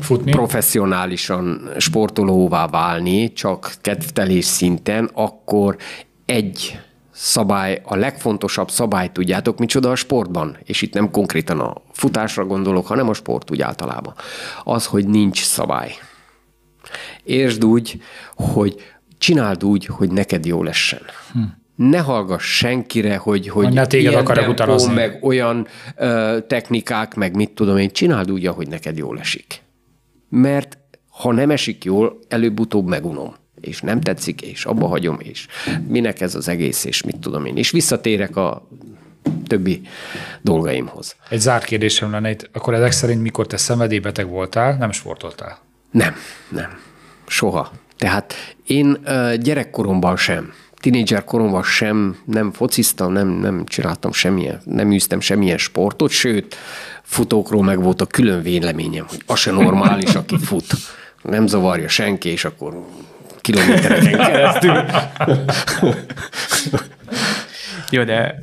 Futni? 0.00 0.30
professzionálisan 0.30 1.70
sportolóvá 1.78 2.66
válni, 2.66 3.32
csak 3.32 3.74
kedvtelés 3.80 4.44
szinten, 4.44 5.10
akkor 5.12 5.76
egy 6.24 6.80
szabály, 7.10 7.80
a 7.84 7.96
legfontosabb 7.96 8.70
szabály, 8.70 9.12
tudjátok, 9.12 9.58
micsoda 9.58 9.90
a 9.90 9.96
sportban, 9.96 10.56
és 10.64 10.82
itt 10.82 10.94
nem 10.94 11.10
konkrétan 11.10 11.60
a 11.60 11.74
futásra 11.92 12.44
gondolok, 12.44 12.86
hanem 12.86 13.08
a 13.08 13.14
sport 13.14 13.50
úgy 13.50 13.60
általában. 13.60 14.14
Az, 14.64 14.86
hogy 14.86 15.06
nincs 15.06 15.44
szabály. 15.44 15.92
Értsd 17.24 17.64
úgy, 17.64 18.00
hogy 18.34 18.76
csináld 19.18 19.64
úgy, 19.64 19.86
hogy 19.86 20.10
neked 20.10 20.46
jó 20.46 20.62
lessen. 20.62 21.00
Hm 21.32 21.40
ne 21.76 21.98
hallgass 21.98 22.56
senkire, 22.56 23.16
hogy, 23.16 23.48
hogy 23.48 23.72
ne 23.72 23.86
téged 23.86 24.10
ilyen 24.10 24.24
tempó, 24.24 24.50
utalazni. 24.50 24.94
meg 24.94 25.18
olyan 25.22 25.66
ö, 25.96 26.38
technikák, 26.46 27.14
meg 27.14 27.34
mit 27.34 27.50
tudom 27.50 27.76
én, 27.76 27.90
csináld 27.90 28.30
úgy, 28.30 28.46
ahogy 28.46 28.68
neked 28.68 28.96
jól 28.96 29.18
esik. 29.18 29.62
Mert 30.28 30.78
ha 31.08 31.32
nem 31.32 31.50
esik 31.50 31.84
jól, 31.84 32.18
előbb-utóbb 32.28 32.88
megunom 32.88 33.34
és 33.60 33.80
nem 33.80 34.00
tetszik, 34.00 34.42
és 34.42 34.64
abba 34.64 34.86
hagyom, 34.86 35.16
és 35.20 35.46
minek 35.86 36.20
ez 36.20 36.34
az 36.34 36.48
egész, 36.48 36.84
és 36.84 37.02
mit 37.02 37.16
tudom 37.16 37.46
én. 37.46 37.56
És 37.56 37.70
visszatérek 37.70 38.36
a 38.36 38.68
többi 39.46 39.80
dolgaimhoz. 40.42 41.16
Egy 41.28 41.40
zárt 41.40 41.64
kérdésem 41.64 42.10
lenne 42.10 42.30
itt, 42.30 42.50
akkor 42.52 42.74
ezek 42.74 42.92
szerint 42.92 43.22
mikor 43.22 43.46
te 43.46 43.56
szenvedélybeteg 43.56 44.28
voltál, 44.28 44.76
nem 44.76 44.92
sportoltál? 44.92 45.58
Nem, 45.90 46.14
nem. 46.48 46.78
Soha. 47.26 47.72
Tehát 47.98 48.34
én 48.66 48.98
gyerekkoromban 49.40 50.16
sem 50.16 50.52
tinédzser 50.86 51.24
koromban 51.24 51.62
sem 51.62 52.16
nem 52.24 52.52
fociztam, 52.52 53.12
nem, 53.12 53.28
nem 53.28 53.64
csináltam 53.64 54.12
semmilyen, 54.12 54.60
nem 54.64 54.92
űztem 54.92 55.20
semmilyen 55.20 55.58
sportot, 55.58 56.10
sőt, 56.10 56.56
futókról 57.02 57.62
meg 57.62 57.82
volt 57.82 58.00
a 58.00 58.06
külön 58.06 58.42
véleményem, 58.42 59.04
hogy 59.08 59.22
az 59.26 59.38
se 59.38 59.50
normális, 59.50 60.14
aki 60.14 60.38
fut. 60.38 60.66
Nem 61.22 61.46
zavarja 61.46 61.88
senki, 61.88 62.28
és 62.28 62.44
akkor 62.44 62.86
kilométereken 63.40 64.18
keresztül. 64.18 64.84
Jó, 67.90 68.04
de 68.04 68.34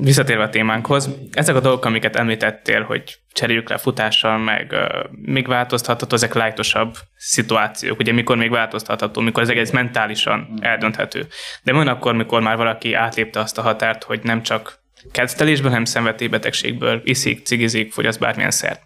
visszatérve 0.00 0.42
a 0.42 0.48
témánkhoz, 0.48 1.10
ezek 1.32 1.54
a 1.54 1.60
dolgok, 1.60 1.84
amiket 1.84 2.16
említettél, 2.16 2.82
hogy 2.82 3.18
cseréljük 3.32 3.68
le 3.68 3.76
futással, 3.76 4.38
meg 4.38 4.72
uh, 4.72 5.10
még 5.10 5.46
változtatható, 5.46 6.14
ezek 6.14 6.34
lájtosabb 6.34 6.94
szituációk, 7.16 7.98
ugye 7.98 8.12
mikor 8.12 8.36
még 8.36 8.50
változtatható, 8.50 9.20
mikor 9.20 9.42
ez 9.42 9.48
egész 9.48 9.70
mentálisan 9.70 10.58
eldönthető. 10.60 11.26
De 11.62 11.72
van 11.72 11.88
akkor, 11.88 12.14
mikor 12.14 12.40
már 12.40 12.56
valaki 12.56 12.94
átlépte 12.94 13.40
azt 13.40 13.58
a 13.58 13.62
határt, 13.62 14.04
hogy 14.04 14.20
nem 14.22 14.42
csak 14.42 14.80
kezdtelésből, 15.12 15.70
hanem 15.70 15.84
szenvedélybetegségből 15.84 17.00
iszik, 17.04 17.46
cigizik, 17.46 17.92
fogyaszt 17.92 18.18
bármilyen 18.18 18.50
szert. 18.50 18.80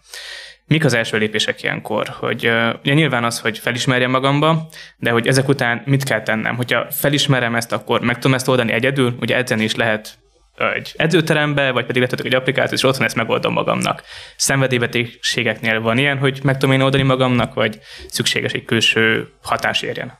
Mik 0.67 0.85
az 0.85 0.93
első 0.93 1.17
lépések 1.17 1.63
ilyenkor? 1.63 2.07
Hogy 2.07 2.51
ugye 2.81 2.93
nyilván 2.93 3.23
az, 3.23 3.39
hogy 3.39 3.57
felismerjem 3.57 4.11
magamba, 4.11 4.67
de 4.97 5.11
hogy 5.11 5.27
ezek 5.27 5.47
után 5.47 5.81
mit 5.85 6.03
kell 6.03 6.21
tennem? 6.21 6.55
Hogyha 6.55 6.91
felismerem 6.91 7.55
ezt, 7.55 7.71
akkor 7.71 8.01
meg 8.01 8.15
tudom 8.15 8.33
ezt 8.33 8.47
oldani 8.47 8.71
egyedül, 8.71 9.15
ugye 9.19 9.35
edzeni 9.35 9.63
is 9.63 9.75
lehet 9.75 10.17
egy 10.75 10.93
edzőterembe, 10.95 11.71
vagy 11.71 11.85
pedig 11.85 12.01
vetetek 12.01 12.25
egy 12.25 12.35
applikációt, 12.35 12.73
és 12.73 12.83
otthon 12.83 13.05
ezt 13.05 13.15
megoldom 13.15 13.53
magamnak. 13.53 14.03
Szenvedélybetegségeknél 14.35 15.81
van 15.81 15.97
ilyen, 15.97 16.17
hogy 16.17 16.39
meg 16.43 16.57
tudom 16.57 16.75
én 16.75 16.81
oldani 16.81 17.03
magamnak, 17.03 17.53
vagy 17.53 17.79
szükséges 18.07 18.51
egy 18.51 18.65
külső 18.65 19.27
hatás 19.41 19.81
érjen? 19.81 20.17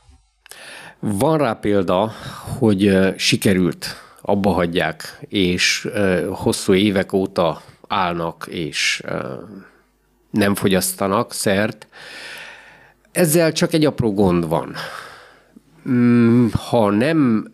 Van 1.00 1.38
rá 1.38 1.54
példa, 1.54 2.12
hogy 2.60 2.98
sikerült, 3.18 4.02
abba 4.22 4.52
hagyják, 4.52 5.20
és 5.28 5.88
hosszú 6.30 6.74
évek 6.74 7.14
óta 7.14 7.62
állnak, 7.88 8.48
és 8.50 9.04
nem 10.30 10.56
fogyasztanak 10.56 11.34
szert. 11.34 11.88
Ezzel 13.12 13.52
csak 13.52 13.74
egy 13.74 13.86
apró 13.86 14.14
gond 14.14 14.48
van. 14.48 14.76
Mm, 15.90 16.48
ha 16.70 16.90
nem 16.90 17.50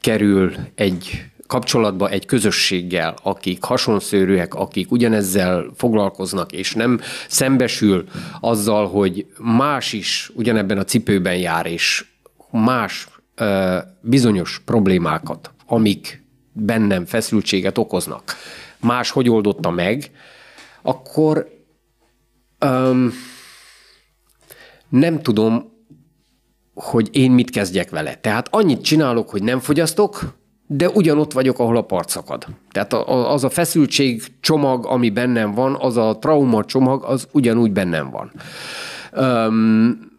kerül 0.00 0.54
egy 0.74 1.24
kapcsolatba 1.46 2.08
egy 2.08 2.26
közösséggel, 2.26 3.14
akik 3.22 3.62
hasonszőrűek, 3.62 4.54
akik 4.54 4.90
ugyanezzel 4.90 5.70
foglalkoznak, 5.76 6.52
és 6.52 6.74
nem 6.74 7.00
szembesül 7.28 8.04
azzal, 8.40 8.88
hogy 8.88 9.26
más 9.38 9.92
is 9.92 10.30
ugyanebben 10.34 10.78
a 10.78 10.84
cipőben 10.84 11.36
jár, 11.36 11.66
és 11.66 12.04
más 12.50 13.08
ö, 13.34 13.78
bizonyos 14.00 14.60
problémákat, 14.64 15.50
amik 15.66 16.22
bennem 16.52 17.04
feszültséget 17.04 17.78
okoznak, 17.78 18.36
más 18.80 19.10
hogy 19.10 19.28
oldotta 19.28 19.70
meg, 19.70 20.10
akkor 20.82 21.48
öm, 22.62 23.12
nem 24.88 25.22
tudom, 25.22 25.70
hogy 26.74 27.08
én 27.12 27.30
mit 27.30 27.50
kezdjek 27.50 27.90
vele. 27.90 28.14
Tehát 28.14 28.48
annyit 28.50 28.82
csinálok, 28.82 29.30
hogy 29.30 29.42
nem 29.42 29.58
fogyasztok, 29.58 30.40
de 30.66 30.88
ugyanott 30.88 31.32
vagyok, 31.32 31.58
ahol 31.58 31.76
a 31.76 31.82
part 31.82 32.08
szakad. 32.08 32.46
Tehát 32.70 32.92
az 33.06 33.44
a 33.44 33.50
feszültség 33.50 34.22
csomag, 34.40 34.86
ami 34.86 35.10
bennem 35.10 35.54
van, 35.54 35.76
az 35.80 35.96
a 35.96 36.18
trauma 36.18 36.64
csomag, 36.64 37.04
az 37.04 37.28
ugyanúgy 37.32 37.72
bennem 37.72 38.10
van. 38.10 38.32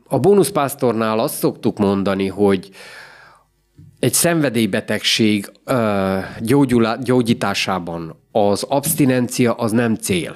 A 0.08 0.20
bónuszpásztornál 0.20 1.20
azt 1.20 1.36
szoktuk 1.36 1.78
mondani, 1.78 2.28
hogy 2.28 2.70
egy 4.00 4.14
szenvedélybetegség 4.14 5.52
gyógyításában 7.04 8.16
az 8.32 8.64
abstinencia 8.64 9.54
az 9.54 9.72
nem 9.72 9.96
cél. 9.96 10.36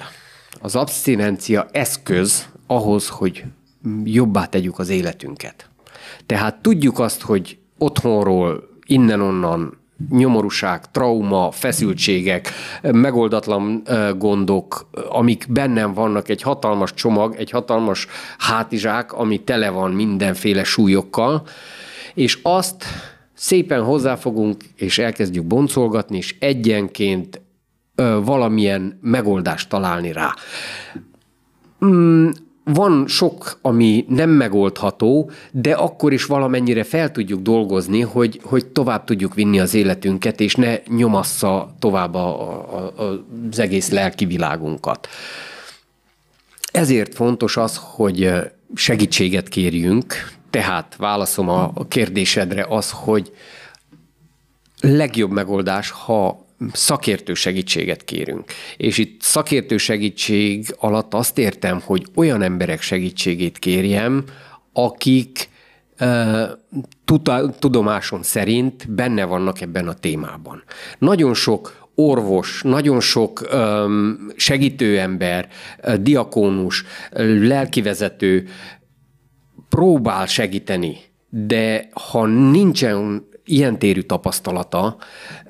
Az 0.60 0.76
abstinencia 0.76 1.68
eszköz 1.72 2.48
ahhoz, 2.66 3.08
hogy 3.08 3.44
jobbá 4.04 4.44
tegyük 4.46 4.78
az 4.78 4.88
életünket. 4.88 5.70
Tehát 6.26 6.56
tudjuk 6.62 6.98
azt, 6.98 7.22
hogy 7.22 7.58
otthonról, 7.78 8.68
innen-onnan 8.86 9.78
nyomorúság, 10.10 10.90
trauma, 10.90 11.50
feszültségek, 11.50 12.50
megoldatlan 12.82 13.82
gondok, 14.18 14.88
amik 15.08 15.46
bennem 15.48 15.92
vannak, 15.92 16.28
egy 16.28 16.42
hatalmas 16.42 16.94
csomag, 16.94 17.34
egy 17.38 17.50
hatalmas 17.50 18.06
hátizsák, 18.38 19.12
ami 19.12 19.38
tele 19.38 19.70
van 19.70 19.90
mindenféle 19.90 20.64
súlyokkal, 20.64 21.46
és 22.14 22.38
azt 22.42 22.84
szépen 23.34 23.82
hozzáfogunk, 23.82 24.64
és 24.76 24.98
elkezdjük 24.98 25.44
boncolgatni, 25.44 26.16
és 26.16 26.36
egyenként 26.38 27.40
valamilyen 28.24 28.98
megoldást 29.02 29.68
találni 29.68 30.12
rá. 30.12 30.34
Mm, 31.84 32.28
van 32.64 33.04
sok, 33.06 33.58
ami 33.62 34.04
nem 34.08 34.30
megoldható, 34.30 35.30
de 35.50 35.72
akkor 35.72 36.12
is 36.12 36.24
valamennyire 36.24 36.84
fel 36.84 37.10
tudjuk 37.10 37.40
dolgozni, 37.40 38.00
hogy, 38.00 38.40
hogy 38.42 38.66
tovább 38.66 39.04
tudjuk 39.04 39.34
vinni 39.34 39.60
az 39.60 39.74
életünket, 39.74 40.40
és 40.40 40.54
ne 40.54 40.76
nyomassza 40.86 41.74
tovább 41.78 42.14
a, 42.14 42.50
a, 42.76 42.92
az 43.50 43.58
egész 43.58 43.90
lelki 43.90 44.24
világunkat. 44.24 45.08
Ezért 46.72 47.14
fontos 47.14 47.56
az, 47.56 47.80
hogy 47.82 48.32
segítséget 48.74 49.48
kérjünk, 49.48 50.14
tehát 50.50 50.96
válaszom 50.96 51.48
a 51.48 51.72
kérdésedre 51.88 52.66
az, 52.68 52.90
hogy 52.90 53.32
legjobb 54.80 55.30
megoldás, 55.30 55.90
ha 55.90 56.46
szakértő 56.72 57.34
segítséget 57.34 58.04
kérünk. 58.04 58.44
És 58.76 58.98
itt 58.98 59.22
szakértő 59.22 59.76
segítség 59.76 60.74
alatt 60.78 61.14
azt 61.14 61.38
értem, 61.38 61.80
hogy 61.84 62.06
olyan 62.14 62.42
emberek 62.42 62.80
segítségét 62.80 63.58
kérjem, 63.58 64.24
akik 64.72 65.48
tudomásom 67.58 68.22
szerint 68.22 68.90
benne 68.90 69.24
vannak 69.24 69.60
ebben 69.60 69.88
a 69.88 69.94
témában. 69.94 70.62
Nagyon 70.98 71.34
sok 71.34 71.88
orvos, 71.94 72.62
nagyon 72.62 73.00
sok 73.00 73.48
segítőember, 74.36 75.48
diakónus, 76.00 76.84
lelkivezető 77.40 78.48
próbál 79.68 80.26
segíteni, 80.26 80.96
de 81.28 81.88
ha 81.92 82.26
nincsen 82.26 83.26
ilyen 83.50 83.78
térű 83.78 84.00
tapasztalata, 84.00 84.96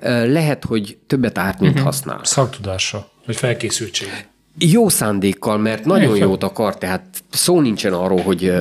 lehet, 0.03 0.65
hogy 0.65 0.99
többet 1.07 1.39
árt, 1.39 1.61
mint 1.61 1.73
uh-huh. 1.73 1.87
használ. 1.87 2.21
Szaktudása, 2.23 3.11
vagy 3.27 3.37
felkészültség. 3.37 4.09
Jó 4.59 4.89
szándékkal, 4.89 5.59
mert 5.59 5.85
nagyon 5.85 6.17
Én 6.17 6.23
jót 6.23 6.43
akar, 6.43 6.79
tehát 6.79 7.23
szó 7.31 7.61
nincsen 7.61 7.93
arról, 7.93 8.21
hogy 8.21 8.53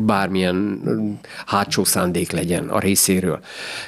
bármilyen 0.00 0.80
hátsó 1.46 1.84
szándék 1.84 2.30
legyen 2.30 2.68
a 2.68 2.78
részéről. 2.78 3.40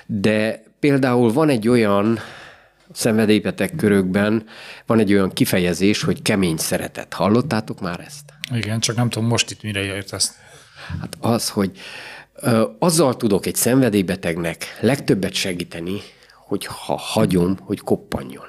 De 0.06 0.62
Például 0.82 1.32
van 1.32 1.48
egy 1.48 1.68
olyan 1.68 2.18
szenvedélybeteg 2.92 3.72
körökben, 3.76 4.46
van 4.86 4.98
egy 4.98 5.12
olyan 5.12 5.32
kifejezés, 5.32 6.02
hogy 6.02 6.22
kemény 6.22 6.56
szeretet. 6.56 7.12
Hallottátok 7.12 7.80
már 7.80 8.00
ezt? 8.00 8.24
Igen, 8.54 8.80
csak 8.80 8.96
nem 8.96 9.08
tudom 9.08 9.28
most 9.28 9.50
itt 9.50 9.62
mire 9.62 9.82
értesz. 9.82 10.38
Hát 11.00 11.16
az, 11.20 11.48
hogy 11.48 11.70
azzal 12.78 13.16
tudok 13.16 13.46
egy 13.46 13.54
szenvedélybetegnek 13.54 14.78
legtöbbet 14.80 15.34
segíteni, 15.34 16.00
hogy 16.46 16.66
ha 16.66 16.96
hagyom, 16.96 17.56
hogy 17.60 17.80
koppanjon. 17.80 18.46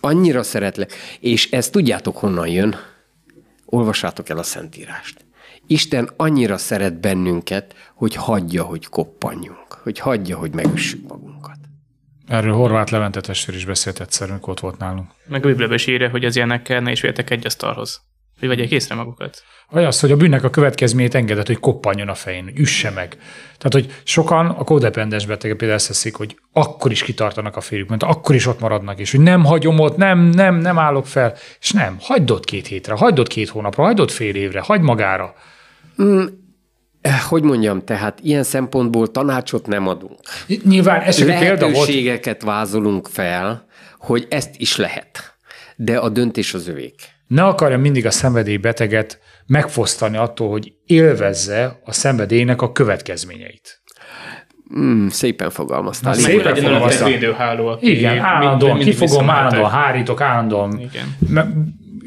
Annyira 0.00 0.42
szeretlek. 0.42 0.92
És 1.20 1.50
ezt 1.50 1.72
tudjátok 1.72 2.16
honnan 2.16 2.48
jön? 2.48 2.76
Olvassátok 3.64 4.28
el 4.28 4.38
a 4.38 4.42
Szentírást. 4.42 5.24
Isten 5.66 6.10
annyira 6.16 6.56
szeret 6.56 7.00
bennünket, 7.00 7.74
hogy 7.94 8.14
hagyja, 8.14 8.62
hogy 8.62 8.86
koppanjunk, 8.86 9.72
hogy 9.72 9.98
hagyja, 9.98 10.36
hogy 10.36 10.54
megüssük 10.54 11.08
magunkat. 11.08 11.56
Erről 12.26 12.54
Horváth 12.54 12.92
Levente 12.92 13.20
testvér 13.20 13.56
is 13.56 13.64
beszélt 13.64 14.00
egyszer, 14.00 14.30
amikor 14.30 14.48
ott 14.50 14.60
volt 14.60 14.78
nálunk. 14.78 15.10
Meg 15.26 15.44
a 15.44 15.48
Bibliában 15.48 15.76
is 15.76 15.86
írja, 15.86 16.10
hogy 16.10 16.24
az 16.24 16.36
ilyenekkel 16.36 16.80
ne 16.80 16.90
is 16.90 17.00
véltek 17.00 17.30
egy 17.30 17.46
asztalhoz. 17.46 18.00
Hogy 18.38 18.48
vegyék 18.48 18.70
észre 18.70 18.94
magukat. 18.94 19.42
Vagy 19.70 19.84
az, 19.84 20.00
hogy 20.00 20.12
a 20.12 20.16
bűnnek 20.16 20.44
a 20.44 20.50
következményét 20.50 21.14
engedett, 21.14 21.46
hogy 21.46 21.58
koppanjon 21.58 22.08
a 22.08 22.14
fején, 22.14 22.52
üsse 22.56 22.90
meg. 22.90 23.08
Tehát, 23.58 23.72
hogy 23.72 24.00
sokan 24.04 24.46
a 24.46 24.64
kódependens 24.64 25.26
betegek 25.26 25.56
például 25.56 25.80
ezt 25.80 26.08
hogy 26.12 26.38
akkor 26.52 26.90
is 26.90 27.02
kitartanak 27.02 27.56
a 27.56 27.60
férjük, 27.60 27.88
mert 27.88 28.02
akkor 28.02 28.34
is 28.34 28.46
ott 28.46 28.60
maradnak, 28.60 28.98
és 28.98 29.10
hogy 29.10 29.20
nem 29.20 29.44
hagyom 29.44 29.78
ott, 29.78 29.96
nem, 29.96 30.18
nem, 30.18 30.54
nem 30.54 30.78
állok 30.78 31.06
fel. 31.06 31.34
És 31.60 31.70
nem, 31.70 31.96
hagyd 32.00 32.30
ott 32.30 32.44
két 32.44 32.66
hétre, 32.66 32.94
hagyd 32.94 33.18
ott 33.18 33.28
két 33.28 33.48
hónapra, 33.48 33.84
hagyd 33.84 34.00
ott 34.00 34.10
fél 34.10 34.34
évre, 34.34 34.60
hagyd 34.60 34.82
magára. 34.82 35.34
Eh, 37.00 37.20
Hogy 37.20 37.42
mondjam, 37.42 37.84
tehát 37.84 38.20
ilyen 38.22 38.42
szempontból 38.42 39.10
tanácsot 39.10 39.66
nem 39.66 39.88
adunk. 39.88 40.20
Nyilván 40.64 41.00
ez 41.00 41.20
egy 41.20 41.38
példa 41.38 41.70
volt. 41.70 42.42
Vázolunk 42.42 43.08
fel, 43.08 43.66
hogy 43.98 44.26
ezt 44.30 44.54
is 44.56 44.76
lehet. 44.76 45.36
De 45.76 45.98
a 45.98 46.08
döntés 46.08 46.54
az 46.54 46.68
övék. 46.68 47.16
Ne 47.28 47.44
akarja 47.44 47.78
mindig 47.78 48.06
a 48.06 48.10
szenvedélybeteget 48.10 49.18
megfosztani 49.46 50.16
attól, 50.16 50.50
hogy 50.50 50.72
élvezze 50.86 51.80
a 51.84 51.92
szenvedélynek 51.92 52.62
a 52.62 52.72
következményeit. 52.72 53.82
Mm, 54.78 55.06
szépen 55.06 55.50
fogalmaztál. 55.50 56.12
Na, 56.14 56.18
Igen. 56.18 56.30
szépen 56.30 56.54
fogalmazta. 56.54 57.04
védőháló, 57.04 57.66
aki 57.66 57.90
Igen, 57.96 58.12
mind- 58.12 58.24
állandóan 58.24 58.76
mindig 58.76 58.98
kifogom, 58.98 59.30
állandóan 59.30 59.70
hárítok, 59.70 60.20
állandóan 60.20 60.78
Igen. 60.78 61.16
me- 61.28 61.52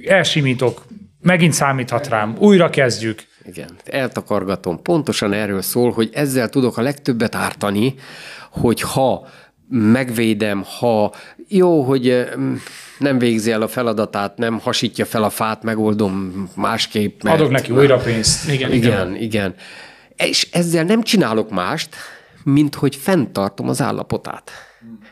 elsimítok, 0.07 0.81
megint 1.21 1.53
számíthat 1.53 2.07
rám, 2.07 2.35
újra 2.39 2.69
kezdjük. 2.69 3.23
Igen, 3.45 3.69
eltakargatom. 3.85 4.81
Pontosan 4.81 5.33
erről 5.33 5.61
szól, 5.61 5.91
hogy 5.91 6.09
ezzel 6.13 6.49
tudok 6.49 6.77
a 6.77 6.81
legtöbbet 6.81 7.35
ártani, 7.35 7.95
hogy 8.51 8.81
ha 8.81 9.27
megvédem, 9.71 10.63
ha 10.79 11.13
jó, 11.47 11.81
hogy 11.81 12.29
nem 12.99 13.17
végzi 13.17 13.51
el 13.51 13.61
a 13.61 13.67
feladatát, 13.67 14.37
nem 14.37 14.59
hasítja 14.59 15.05
fel 15.05 15.23
a 15.23 15.29
fát, 15.29 15.63
megoldom 15.63 16.47
másképp. 16.55 17.23
Mert 17.23 17.39
Adok 17.39 17.51
neki 17.51 17.71
újra 17.71 17.97
pénzt. 17.97 18.51
Igen, 18.51 18.71
igen. 18.71 18.91
Igen, 18.91 19.15
igen. 19.15 19.55
És 20.15 20.47
ezzel 20.51 20.83
nem 20.83 21.01
csinálok 21.01 21.49
mást, 21.49 21.95
mint 22.43 22.75
hogy 22.75 22.95
fenntartom 22.95 23.69
az 23.69 23.81
állapotát. 23.81 24.51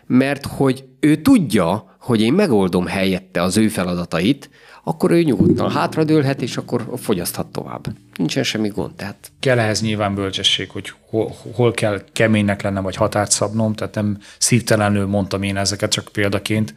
Mert 0.05 0.45
hogy 0.45 0.83
ő 0.99 1.15
tudja, 1.15 1.97
hogy 1.99 2.21
én 2.21 2.33
megoldom 2.33 2.85
helyette 2.85 3.41
az 3.41 3.57
ő 3.57 3.67
feladatait, 3.67 4.49
akkor 4.89 5.11
ő 5.11 5.23
nyugodtan 5.23 5.71
hátradőlhet, 5.71 6.41
és 6.41 6.57
akkor 6.57 6.85
fogyaszthat 6.97 7.47
tovább. 7.47 7.85
Nincsen 8.15 8.43
semmi 8.43 8.67
gond. 8.67 8.95
Tehát 8.95 9.31
Kell 9.39 9.59
ehhez 9.59 9.81
nyilván 9.81 10.15
bölcsesség, 10.15 10.69
hogy 10.69 10.93
hol, 11.09 11.35
hol 11.53 11.71
kell 11.71 12.03
keménynek 12.13 12.61
lennem, 12.61 12.83
vagy 12.83 12.95
határt 12.95 13.31
szabnom, 13.31 13.73
tehát 13.73 13.95
nem 13.95 14.17
szívtelenül 14.37 15.07
mondtam 15.07 15.43
én 15.43 15.57
ezeket, 15.57 15.91
csak 15.91 16.07
példaként, 16.11 16.73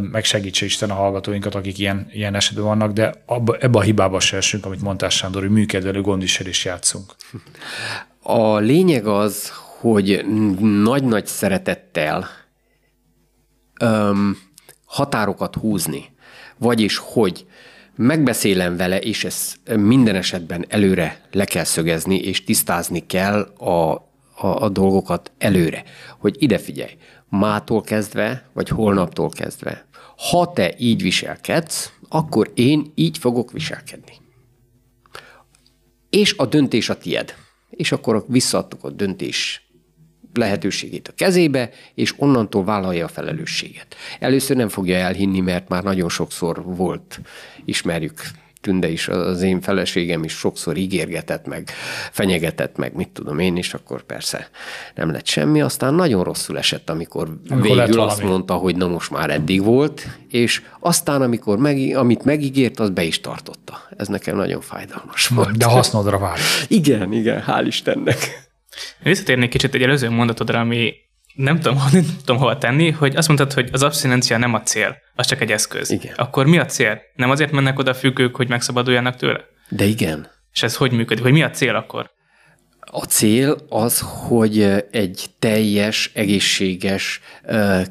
meg 0.00 0.24
segítse 0.24 0.64
Isten 0.64 0.90
a 0.90 0.94
hallgatóinkat, 0.94 1.54
akik 1.54 1.78
ilyen, 1.78 2.06
ilyen 2.12 2.34
esetben 2.34 2.64
vannak, 2.64 2.92
de 2.92 3.14
abba, 3.26 3.56
ebbe 3.60 3.78
a 3.78 3.82
hibába 3.82 4.20
se 4.20 4.36
esünk, 4.36 4.66
amit 4.66 4.82
mondtál 4.82 5.08
Sándor, 5.08 5.42
hogy 5.42 5.50
műkedvelő 5.50 6.00
gondviselés 6.00 6.64
játszunk. 6.64 7.14
a 8.22 8.56
lényeg 8.56 9.06
az, 9.06 9.52
hogy 9.80 10.24
nagy-nagy 10.60 11.26
szeretettel 11.26 12.28
öm, 13.80 14.38
határokat 14.84 15.54
húzni. 15.54 16.11
Vagyis, 16.62 16.96
hogy 16.96 17.46
megbeszélem 17.96 18.76
vele, 18.76 19.00
és 19.00 19.24
ezt 19.24 19.60
minden 19.76 20.14
esetben 20.14 20.64
előre 20.68 21.20
le 21.30 21.44
kell 21.44 21.64
szögezni, 21.64 22.16
és 22.16 22.44
tisztázni 22.44 23.06
kell 23.06 23.40
a, 23.40 23.92
a, 23.92 24.46
a 24.46 24.68
dolgokat 24.68 25.32
előre. 25.38 25.82
Hogy 26.18 26.36
ide 26.38 26.58
figyelj, 26.58 26.96
mától 27.28 27.80
kezdve, 27.80 28.50
vagy 28.52 28.68
holnaptól 28.68 29.28
kezdve, 29.28 29.86
ha 30.30 30.52
te 30.52 30.74
így 30.78 31.02
viselkedsz, 31.02 31.92
akkor 32.08 32.50
én 32.54 32.92
így 32.94 33.18
fogok 33.18 33.52
viselkedni. 33.52 34.12
És 36.10 36.34
a 36.36 36.46
döntés 36.46 36.88
a 36.88 36.98
tied. 36.98 37.34
És 37.70 37.92
akkor 37.92 38.24
visszaadtuk 38.28 38.84
a 38.84 38.90
döntés 38.90 39.61
lehetőségét 40.34 41.08
a 41.08 41.12
kezébe, 41.16 41.70
és 41.94 42.14
onnantól 42.16 42.64
vállalja 42.64 43.04
a 43.04 43.08
felelősséget. 43.08 43.96
Először 44.18 44.56
nem 44.56 44.68
fogja 44.68 44.96
elhinni, 44.96 45.40
mert 45.40 45.68
már 45.68 45.82
nagyon 45.82 46.08
sokszor 46.08 46.62
volt, 46.64 47.20
ismerjük, 47.64 48.20
Tünde 48.62 48.88
is, 48.88 49.08
az 49.08 49.42
én 49.42 49.60
feleségem 49.60 50.24
is 50.24 50.32
sokszor 50.32 50.76
ígérgetett 50.76 51.46
meg, 51.46 51.70
fenyegetett 52.10 52.76
meg, 52.76 52.94
mit 52.94 53.08
tudom 53.08 53.38
én, 53.38 53.56
és 53.56 53.74
akkor 53.74 54.02
persze 54.02 54.48
nem 54.94 55.10
lett 55.10 55.26
semmi. 55.26 55.60
Aztán 55.60 55.94
nagyon 55.94 56.24
rosszul 56.24 56.58
esett, 56.58 56.90
amikor, 56.90 57.36
Amikor 57.48 57.76
végül 57.76 58.00
azt 58.00 58.22
mondta, 58.22 58.54
hogy 58.54 58.76
na 58.76 58.86
most 58.86 59.10
már 59.10 59.30
eddig 59.30 59.62
volt, 59.62 60.06
és 60.28 60.62
aztán, 60.80 61.22
amikor 61.22 61.58
meg, 61.58 61.96
amit 61.96 62.24
megígért, 62.24 62.80
az 62.80 62.90
be 62.90 63.02
is 63.02 63.20
tartotta. 63.20 63.80
Ez 63.96 64.08
nekem 64.08 64.36
nagyon 64.36 64.60
fájdalmas 64.60 65.26
volt. 65.26 65.56
De 65.56 65.64
hasznodra 65.64 66.18
vált. 66.18 66.40
Igen, 66.68 67.12
igen, 67.12 67.44
hál' 67.46 67.64
Istennek. 67.66 68.50
Visszatérnék 69.02 69.50
kicsit 69.50 69.74
egy 69.74 69.82
előző 69.82 70.10
mondatodra, 70.10 70.60
ami 70.60 70.94
nem 71.34 71.60
tudom, 71.60 71.78
nem 71.92 72.04
tudom 72.24 72.40
hova 72.40 72.58
tenni, 72.58 72.90
hogy 72.90 73.16
azt 73.16 73.28
mondtad, 73.28 73.52
hogy 73.52 73.68
az 73.72 73.82
abszinencia 73.82 74.38
nem 74.38 74.54
a 74.54 74.62
cél, 74.62 74.96
az 75.14 75.26
csak 75.26 75.40
egy 75.40 75.52
eszköz. 75.52 75.90
Igen. 75.90 76.14
Akkor 76.16 76.46
mi 76.46 76.58
a 76.58 76.66
cél? 76.66 77.00
Nem 77.14 77.30
azért 77.30 77.50
mennek 77.50 77.78
oda 77.78 77.94
függők, 77.94 78.36
hogy 78.36 78.48
megszabaduljanak 78.48 79.16
tőle? 79.16 79.40
De 79.68 79.84
igen, 79.84 80.30
És 80.52 80.62
ez 80.62 80.76
hogy 80.76 80.92
működik? 80.92 81.22
Hogy 81.22 81.32
mi 81.32 81.42
a 81.42 81.50
cél 81.50 81.74
akkor? 81.74 82.10
A 82.80 83.04
cél 83.04 83.56
az, 83.68 84.00
hogy 84.00 84.62
egy 84.90 85.24
teljes, 85.38 86.10
egészséges, 86.14 87.20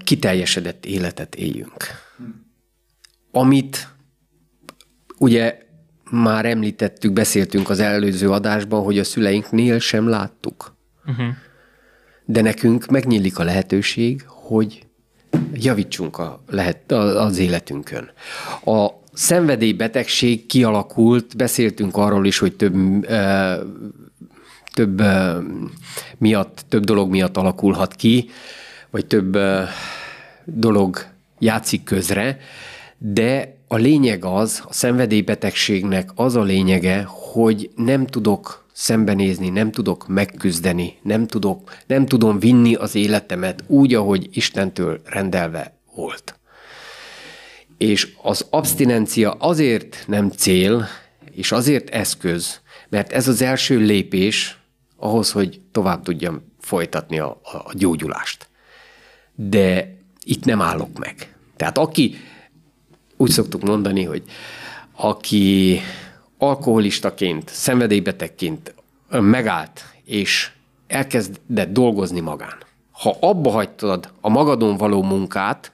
kiteljesedett 0.03 0.85
életet 0.85 1.35
éljünk. 1.35 1.85
Amit 3.31 3.87
ugye 5.17 5.57
már 6.11 6.45
említettük, 6.45 7.13
beszéltünk 7.13 7.69
az 7.69 7.79
előző 7.79 8.29
adásban, 8.29 8.83
hogy 8.83 8.99
a 8.99 9.03
szüleinknél 9.03 9.79
sem 9.79 10.07
láttuk. 10.07 10.75
Uh-huh. 11.05 11.27
De 12.25 12.41
nekünk 12.41 12.85
megnyílik 12.85 13.39
a 13.39 13.43
lehetőség, 13.43 14.23
hogy 14.27 14.85
javítsunk 15.53 16.17
a 16.17 16.43
lehet, 16.49 16.91
az 16.91 17.37
életünkön. 17.37 18.11
A 18.65 18.87
szenvedélybetegség 19.13 20.45
kialakult, 20.45 21.37
beszéltünk 21.37 21.97
arról 21.97 22.25
is, 22.25 22.37
hogy 22.37 22.55
több, 22.55 22.75
ö, 23.09 23.53
több 24.73 24.99
ö, 24.99 25.39
miatt, 26.17 26.65
több 26.69 26.83
dolog 26.83 27.09
miatt 27.09 27.37
alakulhat 27.37 27.95
ki, 27.95 28.29
vagy 28.89 29.05
több 29.05 29.35
ö, 29.35 29.63
dolog 30.45 31.05
játszik 31.39 31.83
közre, 31.83 32.37
de 32.97 33.55
a 33.71 33.75
lényeg 33.75 34.25
az, 34.25 34.63
a 34.67 34.73
szenvedélybetegségnek 34.73 36.09
az 36.15 36.35
a 36.35 36.41
lényege, 36.41 37.03
hogy 37.07 37.69
nem 37.75 38.07
tudok 38.07 38.65
szembenézni, 38.73 39.49
nem 39.49 39.71
tudok 39.71 40.07
megküzdeni, 40.07 40.97
nem, 41.01 41.27
tudok, 41.27 41.73
nem 41.87 42.05
tudom 42.05 42.39
vinni 42.39 42.75
az 42.75 42.95
életemet 42.95 43.63
úgy, 43.67 43.93
ahogy 43.93 44.29
Istentől 44.31 45.01
rendelve 45.05 45.77
volt. 45.95 46.39
És 47.77 48.13
az 48.21 48.45
abstinencia 48.49 49.31
azért 49.31 50.03
nem 50.07 50.29
cél, 50.29 50.87
és 51.31 51.51
azért 51.51 51.89
eszköz, 51.89 52.61
mert 52.89 53.11
ez 53.11 53.27
az 53.27 53.41
első 53.41 53.77
lépés 53.77 54.59
ahhoz, 54.97 55.31
hogy 55.31 55.61
tovább 55.71 56.03
tudjam 56.03 56.53
folytatni 56.59 57.19
a, 57.19 57.39
a, 57.43 57.55
a 57.55 57.71
gyógyulást. 57.73 58.49
De 59.35 59.97
itt 60.23 60.45
nem 60.45 60.61
állok 60.61 60.99
meg. 60.99 61.35
Tehát 61.55 61.77
aki, 61.77 62.15
úgy 63.21 63.29
szoktuk 63.29 63.61
mondani, 63.61 64.03
hogy 64.03 64.23
aki 64.95 65.79
alkoholistaként, 66.37 67.49
szenvedélybetegként 67.49 68.73
megállt, 69.09 69.85
és 70.05 70.51
elkezdett 70.87 71.71
dolgozni 71.71 72.19
magán. 72.19 72.55
Ha 72.91 73.17
abba 73.19 73.51
hagytad 73.51 74.11
a 74.21 74.29
magadon 74.29 74.77
való 74.77 75.03
munkát, 75.03 75.71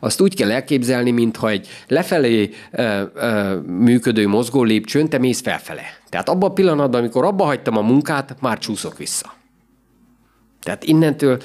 azt 0.00 0.20
úgy 0.20 0.36
kell 0.36 0.50
elképzelni, 0.50 1.10
mintha 1.10 1.48
egy 1.48 1.68
lefelé 1.88 2.50
ö, 2.72 3.02
ö, 3.14 3.60
működő 3.60 4.28
mozgó 4.28 4.62
lépcsőn 4.62 5.08
te 5.08 5.18
mész 5.18 5.40
felfele. 5.40 5.82
Tehát 6.08 6.28
abban 6.28 6.50
a 6.50 6.52
pillanatban, 6.52 7.00
amikor 7.00 7.24
abba 7.24 7.44
hagytam 7.44 7.76
a 7.76 7.80
munkát, 7.80 8.40
már 8.40 8.58
csúszok 8.58 8.98
vissza. 8.98 9.34
Tehát 10.60 10.84
innentől 10.84 11.40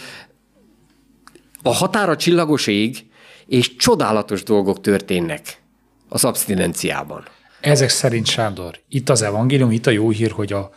A 1.64 1.74
határa 1.74 2.16
csillagos 2.16 2.68
ég, 2.68 3.07
és 3.48 3.76
csodálatos 3.76 4.44
dolgok 4.44 4.82
történnek 4.82 5.62
az 6.10 6.26
abstinenciában. 6.26 7.26
Ezek 7.62 7.90
szerint, 7.90 8.26
Sándor, 8.26 8.80
itt 8.90 9.10
az 9.10 9.22
evangélium, 9.22 9.72
itt 9.72 9.88
a 9.88 9.92
jó 9.92 10.10
hír, 10.10 10.32
hogy 10.32 10.54
a 10.54 10.70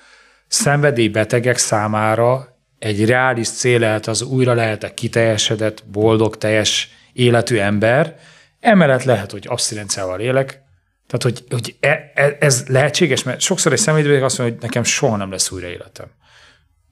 szenvedélybetegek 0.49 1.57
számára 1.57 2.59
egy 2.79 3.05
reális 3.05 3.49
cél 3.49 3.79
lehet 3.79 4.07
az 4.07 4.23
újra 4.23 4.55
lehetek 4.55 4.95
kiteljesedett, 4.95 5.85
boldog, 5.87 6.37
teljes 6.37 6.89
életű 7.13 7.57
ember, 7.57 8.17
emellett 8.61 9.03
lehet, 9.03 9.31
hogy 9.31 9.47
abszinenciával 9.49 10.21
élek, 10.21 10.63
tehát, 11.07 11.23
hogy, 11.23 11.45
hogy 11.51 11.77
e, 11.81 12.13
e, 12.15 12.37
ez 12.41 12.65
lehetséges, 12.67 13.23
mert 13.23 13.41
sokszor 13.41 13.73
egy 13.73 13.79
szenvedélybeteg 13.79 14.25
azt 14.25 14.39
mondja, 14.39 14.57
hogy 14.57 14.67
nekem 14.67 14.85
soha 14.85 15.17
nem 15.17 15.31
lesz 15.31 15.51
újra 15.51 15.67
életem. 15.67 16.07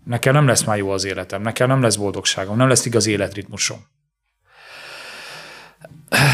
Nekem 0.05 0.33
nem 0.33 0.47
lesz 0.47 0.65
már 0.65 0.77
jó 0.77 0.91
az 0.91 1.05
életem, 1.05 1.43
nekem 1.43 1.69
nem 1.69 1.83
lesz 1.83 1.97
boldogságom, 1.97 2.57
nem 2.57 2.69
lesz 2.69 2.87
igaz 2.87 3.07
életritmusom. 3.07 3.87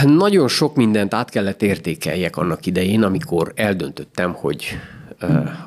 Nagyon 0.04 0.48
sok 0.48 0.76
mindent 0.76 1.14
át 1.14 1.30
kellett 1.30 1.62
értékeljek 1.62 2.36
annak 2.36 2.66
idején, 2.66 3.02
amikor 3.02 3.52
eldöntöttem, 3.54 4.32
hogy 4.32 4.78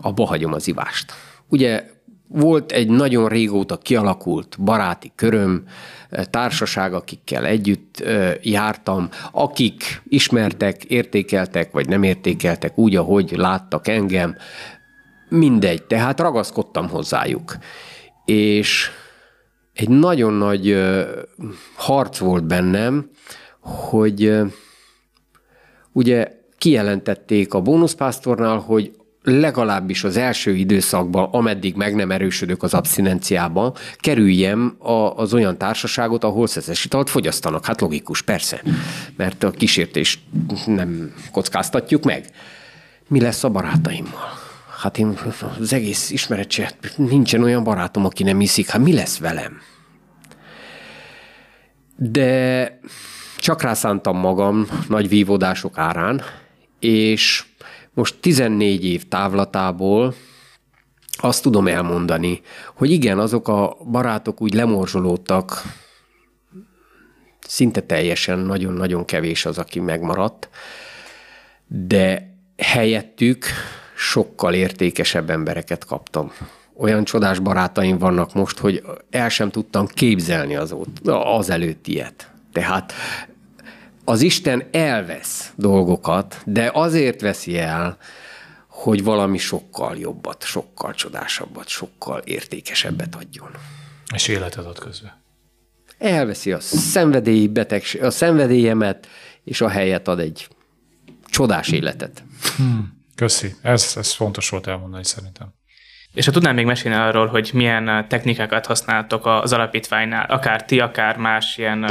abba 0.02 0.26
hagyom 0.26 0.54
az 0.54 0.68
ivást. 0.68 1.14
Ugye 1.48 1.84
volt 2.28 2.72
egy 2.72 2.90
nagyon 2.90 3.30
régóta 3.30 3.78
kialakult 3.78 4.56
baráti 4.60 5.12
köröm, 5.16 5.64
társaság, 6.30 6.94
akikkel 6.94 7.46
együtt 7.46 8.04
jártam, 8.42 9.10
akik 9.32 10.02
ismertek, 10.08 10.84
értékeltek, 10.84 11.72
vagy 11.72 11.88
nem 11.88 12.04
értékeltek 12.04 12.78
úgy, 12.78 12.96
ahogy 12.96 13.34
láttak 13.36 13.88
engem, 13.88 14.36
mindegy, 15.30 15.84
tehát 15.84 16.20
ragaszkodtam 16.20 16.90
hozzájuk. 16.90 17.58
És 18.26 18.90
egy 19.74 19.90
nagyon 19.90 20.34
nagy 20.34 20.78
harc 21.76 22.18
volt 22.18 22.44
bennem, 22.44 23.10
hogy 23.68 24.40
ugye 25.92 26.28
kijelentették 26.58 27.54
a 27.54 27.62
bónuszpásztornál, 27.62 28.58
hogy 28.58 28.92
legalábbis 29.24 30.04
az 30.04 30.18
első 30.18 30.56
időszakban, 30.56 31.30
ameddig 31.32 31.76
meg 31.76 31.96
nem 31.96 32.12
erősödök 32.12 32.64
az 32.64 32.74
abszinenciában, 32.74 33.74
kerüljem 33.98 34.76
a, 34.80 34.92
az 34.92 35.34
olyan 35.34 35.58
társaságot, 35.58 36.24
ahol 36.24 36.48
szeszes 36.48 36.86
italt 36.86 37.10
fogyasztanak. 37.10 37.66
Hát 37.66 37.82
logikus, 37.82 38.22
persze, 38.22 38.62
mert 39.16 39.44
a 39.44 39.52
kísértést 39.52 40.20
nem 40.66 41.14
kockáztatjuk 41.32 42.04
meg. 42.04 42.26
Mi 43.08 43.22
lesz 43.22 43.44
a 43.44 43.50
barátaimmal? 43.50 44.30
Hát 44.82 44.98
én 44.98 45.18
az 45.60 45.74
egész 45.74 46.10
ismeretség, 46.10 46.66
nincsen 46.96 47.44
olyan 47.44 47.64
barátom, 47.64 48.06
aki 48.06 48.24
nem 48.24 48.42
iszik, 48.42 48.70
hát 48.70 48.82
mi 48.82 48.94
lesz 48.94 49.18
velem? 49.18 49.62
De 51.96 52.80
csak 53.38 53.62
rászántam 53.62 54.18
magam 54.18 54.68
nagy 54.88 55.10
vívódások 55.10 55.78
árán, 55.78 56.22
és 56.80 57.46
most 57.94 58.16
14 58.20 58.86
év 58.86 59.08
távlatából 59.08 60.14
azt 61.18 61.42
tudom 61.42 61.68
elmondani, 61.68 62.42
hogy 62.76 62.92
igen, 62.92 63.20
azok 63.20 63.48
a 63.48 63.78
barátok 63.92 64.42
úgy 64.42 64.54
lemorzsolódtak, 64.54 65.62
szinte 67.40 67.82
teljesen 67.82 68.40
nagyon-nagyon 68.40 69.06
kevés 69.06 69.46
az, 69.46 69.58
aki 69.58 69.80
megmaradt, 69.80 70.50
de 71.68 72.36
helyettük 72.58 73.46
sokkal 73.96 74.54
értékesebb 74.54 75.30
embereket 75.30 75.86
kaptam. 75.86 76.32
Olyan 76.78 77.04
csodás 77.04 77.40
barátaim 77.40 77.98
vannak 77.98 78.34
most, 78.34 78.58
hogy 78.58 78.84
el 79.10 79.30
sem 79.30 79.50
tudtam 79.50 79.88
képzelni 79.88 80.56
az, 80.56 80.76
az 81.38 81.50
előtt 81.50 81.88
ilyet. 81.88 82.32
Tehát 82.58 82.94
az 84.04 84.22
Isten 84.22 84.64
elvesz 84.72 85.52
dolgokat, 85.56 86.42
de 86.46 86.70
azért 86.74 87.22
veszi 87.22 87.58
el, 87.58 87.98
hogy 88.68 89.04
valami 89.04 89.38
sokkal 89.38 89.98
jobbat, 89.98 90.44
sokkal 90.44 90.94
csodásabbat, 90.94 91.68
sokkal 91.68 92.20
értékesebbet 92.20 93.16
adjon. 93.16 93.50
És 94.14 94.28
életet 94.28 94.66
ad 94.66 94.80
közben. 94.80 95.24
Elveszi 95.98 96.52
a 96.52 96.60
szenvedélyi 96.60 97.48
betegség, 97.48 98.04
a 98.04 98.12
szenvedélyemet, 98.12 99.08
és 99.44 99.62
a 99.62 99.70
helyet 99.70 100.08
ad 100.08 100.20
egy 100.20 100.48
csodás 101.30 101.72
életet. 101.72 102.24
Hmm, 102.56 103.04
köszi. 103.16 103.56
Ez, 103.62 103.94
ez 103.98 104.14
fontos 104.14 104.50
volt 104.50 104.68
elmondani 104.68 105.04
szerintem. 105.04 105.54
És 106.14 106.26
ha 106.26 106.32
tudnám 106.32 106.56
még 106.56 106.66
mesélni 106.66 106.98
arról, 106.98 107.28
hogy 107.28 107.50
milyen 107.54 108.08
technikákat 108.08 108.66
használtok 108.66 109.26
az 109.26 109.54
alapítványnál, 109.54 110.26
akár 110.26 110.66
ti, 110.66 110.80
akár 110.80 111.18
más 111.18 111.58
ilyen 111.58 111.86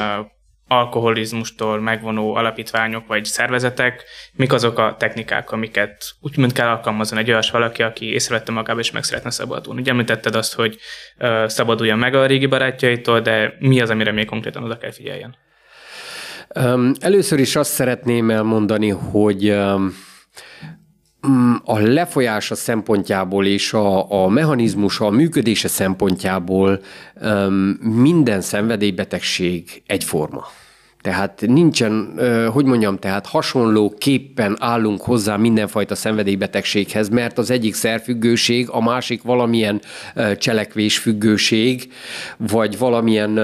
alkoholizmustól 0.68 1.80
megvonó 1.80 2.34
alapítványok 2.34 3.06
vagy 3.06 3.24
szervezetek, 3.24 4.04
mik 4.32 4.52
azok 4.52 4.78
a 4.78 4.96
technikák, 4.98 5.50
amiket 5.50 6.14
úgymond 6.20 6.52
kell 6.52 6.68
alkalmazni 6.68 7.18
egy 7.18 7.30
olyas 7.30 7.50
valaki, 7.50 7.82
aki 7.82 8.12
észrevette 8.12 8.52
magába 8.52 8.80
és 8.80 8.90
meg 8.90 9.02
szeretne 9.02 9.30
szabadulni. 9.30 9.80
Ugye 9.80 9.90
említetted 9.90 10.34
azt, 10.34 10.54
hogy 10.54 10.78
szabaduljon 11.46 11.98
meg 11.98 12.14
a 12.14 12.26
régi 12.26 12.46
barátjaitól, 12.46 13.20
de 13.20 13.56
mi 13.58 13.80
az, 13.80 13.90
amire 13.90 14.12
még 14.12 14.26
konkrétan 14.26 14.64
oda 14.64 14.78
kell 14.78 14.92
figyeljen? 14.92 15.36
Először 17.00 17.38
is 17.38 17.56
azt 17.56 17.72
szeretném 17.72 18.30
elmondani, 18.30 18.88
hogy 18.88 19.50
um, 19.50 19.94
a 21.64 21.78
lefolyása 21.78 22.54
szempontjából 22.54 23.46
és 23.46 23.72
a, 23.72 24.12
a 24.24 24.28
mechanizmusa, 24.28 25.06
a 25.06 25.10
működése 25.10 25.68
szempontjából 25.68 26.80
minden 27.80 28.40
szenvedélybetegség 28.40 29.82
egyforma. 29.86 30.46
Tehát 31.06 31.40
nincsen, 31.46 32.18
hogy 32.52 32.64
mondjam, 32.64 32.98
tehát 32.98 33.26
hasonló 33.26 33.94
képpen 33.98 34.56
állunk 34.60 35.00
hozzá 35.00 35.36
mindenfajta 35.36 35.94
szenvedélybetegséghez, 35.94 37.08
mert 37.08 37.38
az 37.38 37.50
egyik 37.50 37.74
szerfüggőség, 37.74 38.68
a 38.70 38.82
másik 38.82 39.22
valamilyen 39.22 39.80
cselekvésfüggőség, 40.38 41.92
vagy 42.36 42.78
valamilyen 42.78 43.40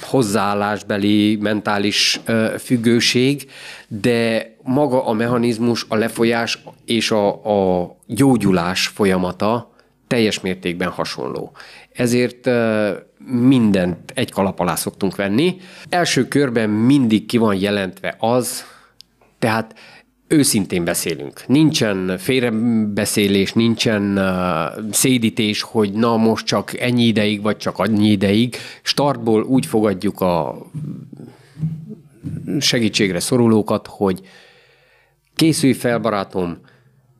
hozzáállásbeli 0.00 1.36
mentális 1.40 2.20
függőség, 2.58 3.50
de 3.88 4.53
maga 4.64 5.06
a 5.06 5.12
mechanizmus, 5.12 5.86
a 5.88 5.96
lefolyás 5.96 6.62
és 6.84 7.10
a, 7.10 7.28
a 7.80 7.96
gyógyulás 8.06 8.86
folyamata 8.86 9.72
teljes 10.06 10.40
mértékben 10.40 10.88
hasonló. 10.88 11.52
Ezért 11.92 12.50
mindent 13.26 14.12
egy 14.14 14.30
kalap 14.30 14.60
alá 14.60 14.74
szoktunk 14.74 15.16
venni. 15.16 15.56
Első 15.88 16.28
körben 16.28 16.70
mindig 16.70 17.26
ki 17.26 17.36
van 17.36 17.54
jelentve 17.54 18.16
az, 18.18 18.64
tehát 19.38 19.74
őszintén 20.28 20.84
beszélünk. 20.84 21.46
Nincsen 21.46 22.18
félrebeszélés, 22.18 23.52
nincsen 23.52 24.18
uh, 24.18 24.92
szédítés, 24.92 25.62
hogy 25.62 25.92
na 25.92 26.16
most 26.16 26.46
csak 26.46 26.80
ennyi 26.80 27.02
ideig, 27.02 27.42
vagy 27.42 27.56
csak 27.56 27.78
annyi 27.78 28.10
ideig. 28.10 28.56
Startból 28.82 29.42
úgy 29.42 29.66
fogadjuk 29.66 30.20
a 30.20 30.66
segítségre 32.60 33.20
szorulókat, 33.20 33.86
hogy 33.86 34.20
készülj 35.34 35.72
fel, 35.72 35.98
barátom, 35.98 36.58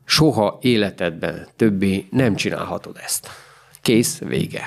soha 0.04 0.58
életedben 0.60 1.48
többé 1.56 2.06
nem 2.10 2.34
csinálhatod 2.34 2.96
ezt. 3.04 3.28
Kész, 3.82 4.18
vége. 4.18 4.62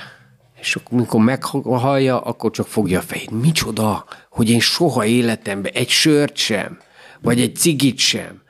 És 0.59 0.77
amikor 0.89 1.23
meghallja, 1.23 2.21
akkor 2.21 2.51
csak 2.51 2.67
fogja 2.67 2.99
a 2.99 3.01
fejét. 3.01 3.31
Micsoda, 3.31 4.05
hogy 4.29 4.49
én 4.49 4.59
soha 4.59 5.05
életemben 5.05 5.71
egy 5.71 5.89
sört 5.89 6.35
sem, 6.35 6.79
vagy 7.21 7.41
egy 7.41 7.55
cigit 7.55 7.97
sem, 7.97 8.41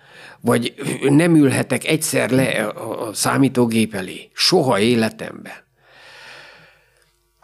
vagy 0.41 0.73
nem 1.01 1.35
ülhetek 1.35 1.85
egyszer 1.85 2.29
le 2.29 2.67
a 2.67 3.13
számítógép 3.13 3.93
elé. 3.93 4.29
Soha 4.33 4.79
életemben. 4.79 5.53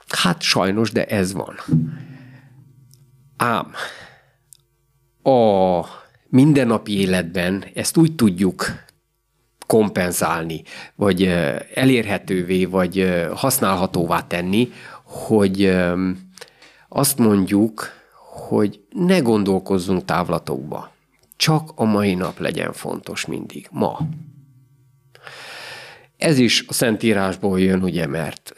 Hát 0.08 0.42
sajnos, 0.42 0.92
de 0.92 1.06
ez 1.06 1.34
van. 1.34 1.60
Ám 3.38 3.72
a 5.24 5.82
mindennapi 6.34 7.00
életben 7.00 7.66
ezt 7.74 7.98
úgy 7.98 8.16
tudjuk 8.16 8.66
kompenzálni, 9.68 10.64
vagy 10.96 11.24
elérhetővé, 11.74 12.66
vagy 12.66 13.22
használhatóvá 13.34 14.28
tenni, 14.28 14.72
hogy 15.04 15.78
azt 16.90 17.18
mondjuk, 17.18 17.90
hogy 18.48 18.84
ne 18.90 19.20
gondolkozzunk 19.20 20.06
távlatokba. 20.06 20.92
Csak 21.36 21.72
a 21.76 21.84
mai 21.84 22.14
nap 22.14 22.40
legyen 22.40 22.74
fontos 22.74 23.26
mindig. 23.26 23.68
Ma. 23.72 24.00
Ez 26.18 26.38
is 26.38 26.66
a 26.68 26.74
Szentírásból 26.74 27.60
jön, 27.60 27.84
ugye, 27.84 28.08
mert 28.08 28.54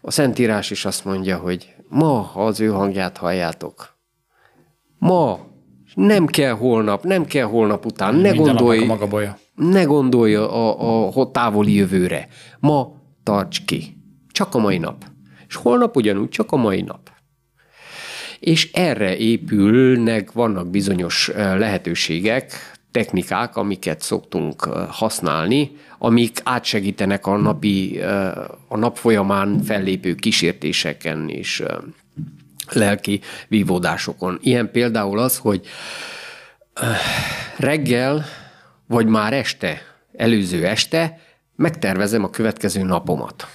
a 0.00 0.10
Szentírás 0.10 0.70
is 0.70 0.84
azt 0.84 1.04
mondja, 1.04 1.36
hogy 1.36 1.74
ma, 1.88 2.20
ha 2.20 2.46
az 2.46 2.60
ő 2.60 2.68
hangját 2.68 3.16
halljátok, 3.16 3.96
ma, 4.98 5.46
nem 6.06 6.26
kell 6.26 6.52
holnap, 6.52 7.04
nem 7.04 7.24
kell 7.24 7.44
holnap 7.44 7.86
után, 7.86 8.14
ne 8.14 8.30
gondolj. 8.30 8.82
A 8.82 8.84
maga 8.84 9.06
baja 9.06 9.38
ne 9.58 9.82
gondolj 9.82 10.34
a, 10.34 11.08
a 11.20 11.30
távoli 11.30 11.74
jövőre. 11.74 12.28
Ma 12.58 12.92
tarts 13.22 13.64
ki. 13.64 13.96
Csak 14.32 14.54
a 14.54 14.58
mai 14.58 14.78
nap. 14.78 15.04
És 15.48 15.54
holnap 15.54 15.96
ugyanúgy 15.96 16.28
csak 16.28 16.52
a 16.52 16.56
mai 16.56 16.80
nap. 16.80 17.10
és 18.40 18.72
erre 18.72 19.16
épülnek, 19.16 20.32
vannak 20.32 20.70
bizonyos 20.70 21.30
lehetőségek, 21.34 22.52
technikák, 22.90 23.56
amiket 23.56 24.00
szoktunk 24.00 24.62
használni, 24.88 25.76
amik 25.98 26.40
átsegítenek 26.44 27.26
a 27.26 27.36
napi, 27.36 28.00
a 28.68 28.76
nap 28.76 28.96
folyamán 28.96 29.60
fellépő 29.62 30.14
kísértéseken 30.14 31.28
és 31.28 31.62
lelki 32.72 33.20
vívódásokon. 33.48 34.38
Ilyen 34.42 34.70
például 34.70 35.18
az, 35.18 35.36
hogy 35.38 35.66
reggel, 37.56 38.24
vagy 38.86 39.06
már 39.06 39.32
este, 39.32 39.82
előző 40.16 40.66
este 40.66 41.20
megtervezem 41.56 42.24
a 42.24 42.30
következő 42.30 42.82
napomat. 42.82 43.46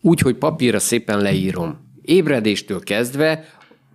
Úgy, 0.00 0.20
hogy 0.20 0.34
papírra 0.34 0.78
szépen 0.78 1.18
leírom. 1.18 1.90
Ébredéstől 2.02 2.80
kezdve 2.80 3.44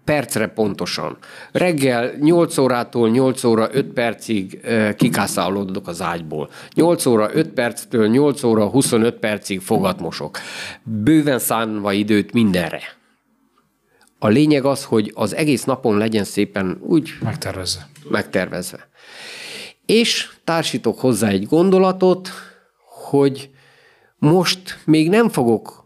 percre 0.04 0.48
pontosan. 0.48 1.18
Reggel 1.52 2.14
8 2.20 2.58
órától 2.58 3.10
8 3.10 3.44
óra 3.44 3.70
5 3.72 3.86
percig 3.86 4.60
kikászálódok 4.98 5.88
az 5.88 6.02
ágyból. 6.02 6.50
8 6.74 7.06
óra 7.06 7.30
5 7.34 7.48
perctől 7.48 8.08
8 8.08 8.44
óra 8.44 8.68
25 8.68 9.16
percig 9.20 9.60
fogatmosok. 9.60 10.38
Bőven 10.84 11.40
szánva 11.40 11.92
időt 11.92 12.34
mindenre. 12.34 12.97
A 14.20 14.28
lényeg 14.28 14.66
az, 14.66 14.84
hogy 14.84 15.12
az 15.16 15.36
egész 15.36 15.64
napon 15.64 15.98
legyen 15.98 16.24
szépen 16.24 16.78
úgy 16.82 17.10
megtervezve. 17.22 17.90
megtervezve. 18.10 18.88
És 19.86 20.30
társítok 20.44 21.00
hozzá 21.00 21.28
egy 21.28 21.46
gondolatot, 21.46 22.30
hogy 23.10 23.50
most 24.18 24.80
még 24.86 25.10
nem 25.10 25.30
fogok 25.30 25.86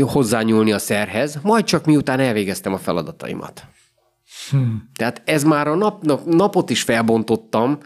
hozzányúlni 0.00 0.72
a 0.72 0.78
szerhez, 0.78 1.38
majd 1.42 1.64
csak 1.64 1.84
miután 1.84 2.20
elvégeztem 2.20 2.72
a 2.72 2.78
feladataimat. 2.78 3.66
Hmm. 4.50 4.90
Tehát 4.96 5.22
ez 5.24 5.44
már 5.44 5.68
a 5.68 5.74
nap, 5.74 6.02
nap, 6.02 6.24
napot 6.24 6.70
is 6.70 6.82
felbontottam 6.82 7.78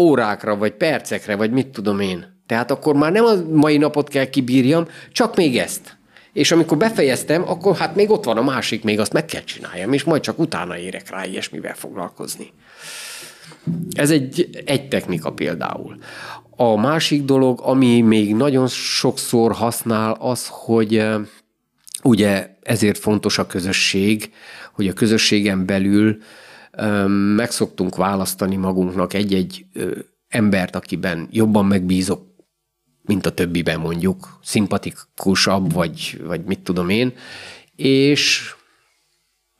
órákra, 0.00 0.56
vagy 0.56 0.72
percekre, 0.72 1.36
vagy 1.36 1.50
mit 1.50 1.68
tudom 1.68 2.00
én. 2.00 2.42
Tehát 2.46 2.70
akkor 2.70 2.94
már 2.94 3.12
nem 3.12 3.24
a 3.24 3.34
mai 3.52 3.76
napot 3.76 4.08
kell 4.08 4.24
kibírjam, 4.24 4.86
csak 5.12 5.36
még 5.36 5.58
ezt. 5.58 5.95
És 6.36 6.50
amikor 6.50 6.76
befejeztem, 6.76 7.48
akkor 7.48 7.76
hát 7.76 7.94
még 7.94 8.10
ott 8.10 8.24
van 8.24 8.36
a 8.36 8.42
másik, 8.42 8.84
még 8.84 9.00
azt 9.00 9.12
meg 9.12 9.24
kell 9.24 9.44
csináljam, 9.44 9.92
és 9.92 10.04
majd 10.04 10.22
csak 10.22 10.38
utána 10.38 10.78
érek 10.78 11.10
rá 11.10 11.24
ilyesmivel 11.24 11.74
foglalkozni. 11.74 12.52
Ez 13.90 14.10
egy, 14.10 14.62
egy 14.64 14.88
technika 14.88 15.32
például. 15.32 15.96
A 16.50 16.76
másik 16.76 17.24
dolog, 17.24 17.60
ami 17.62 18.00
még 18.00 18.34
nagyon 18.34 18.68
sokszor 18.68 19.52
használ, 19.52 20.16
az, 20.18 20.46
hogy 20.50 21.04
ugye 22.02 22.56
ezért 22.62 22.98
fontos 22.98 23.38
a 23.38 23.46
közösség, 23.46 24.32
hogy 24.72 24.88
a 24.88 24.92
közösségen 24.92 25.66
belül 25.66 26.16
meg 27.36 27.50
szoktunk 27.50 27.96
választani 27.96 28.56
magunknak 28.56 29.14
egy-egy 29.14 29.66
embert, 30.28 30.76
akiben 30.76 31.28
jobban 31.30 31.66
megbízok, 31.66 32.35
mint 33.06 33.26
a 33.26 33.30
többiben 33.30 33.80
mondjuk, 33.80 34.38
szimpatikusabb, 34.42 35.72
vagy, 35.72 36.20
vagy 36.24 36.44
mit 36.44 36.60
tudom 36.60 36.88
én, 36.88 37.14
és 37.76 38.54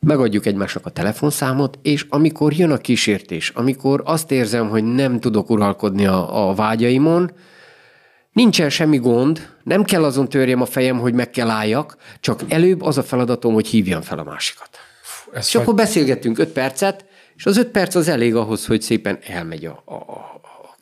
megadjuk 0.00 0.46
egymásnak 0.46 0.86
a 0.86 0.90
telefonszámot, 0.90 1.78
és 1.82 2.06
amikor 2.08 2.52
jön 2.52 2.70
a 2.70 2.76
kísértés, 2.76 3.50
amikor 3.54 4.02
azt 4.04 4.30
érzem, 4.30 4.68
hogy 4.68 4.84
nem 4.84 5.20
tudok 5.20 5.50
uralkodni 5.50 6.06
a, 6.06 6.48
a 6.48 6.54
vágyaimon, 6.54 7.30
nincsen 8.32 8.70
semmi 8.70 8.98
gond, 8.98 9.48
nem 9.62 9.84
kell 9.84 10.04
azon 10.04 10.28
törjem 10.28 10.60
a 10.60 10.66
fejem, 10.66 10.98
hogy 10.98 11.14
meg 11.14 11.30
kell 11.30 11.50
álljak, 11.50 11.96
csak 12.20 12.40
előbb 12.48 12.82
az 12.82 12.98
a 12.98 13.02
feladatom, 13.02 13.54
hogy 13.54 13.66
hívjam 13.66 14.00
fel 14.00 14.18
a 14.18 14.24
másikat. 14.24 14.68
Ez 15.32 15.46
és 15.46 15.52
vagy... 15.52 15.62
akkor 15.62 15.74
beszélgettünk 15.74 16.38
öt 16.38 16.48
percet, 16.48 17.04
és 17.36 17.46
az 17.46 17.56
öt 17.56 17.68
perc 17.68 17.94
az 17.94 18.08
elég 18.08 18.34
ahhoz, 18.34 18.66
hogy 18.66 18.82
szépen 18.82 19.18
elmegy 19.26 19.64
a, 19.64 19.82
a, 19.84 20.35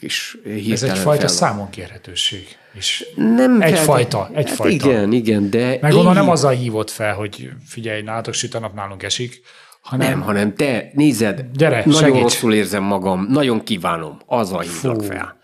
a 0.04 0.06
kis 0.06 0.36
hirtelen 0.44 0.72
Ez 0.72 0.82
egyfajta 0.82 1.28
számon 1.28 1.70
kérhetőség. 1.70 2.46
És 2.72 3.06
nem 3.16 3.60
egyfajta, 3.60 4.30
egyfajta. 4.32 4.62
Hát 4.62 4.72
igen, 4.72 5.12
igen, 5.12 5.50
de... 5.50 5.78
Meg 5.80 5.94
én... 5.94 6.04
nem 6.04 6.28
azzal 6.30 6.52
hívott 6.52 6.90
fel, 6.90 7.14
hogy 7.14 7.50
figyelj, 7.66 8.02
nálatok 8.02 8.34
süt 8.34 8.54
a 8.54 8.58
nap, 8.58 8.74
nálunk 8.74 9.02
esik, 9.02 9.40
hanem... 9.80 10.08
Nem, 10.08 10.20
hanem 10.20 10.54
te 10.54 10.90
nézed, 10.92 11.44
Gyere, 11.52 11.82
nagyon 11.84 12.00
segíts. 12.00 12.22
rosszul 12.22 12.54
érzem 12.54 12.82
magam, 12.82 13.26
nagyon 13.30 13.64
kívánom, 13.64 14.18
azzal 14.26 14.60
hívlak 14.60 15.02
Fú. 15.02 15.06
fel. 15.06 15.38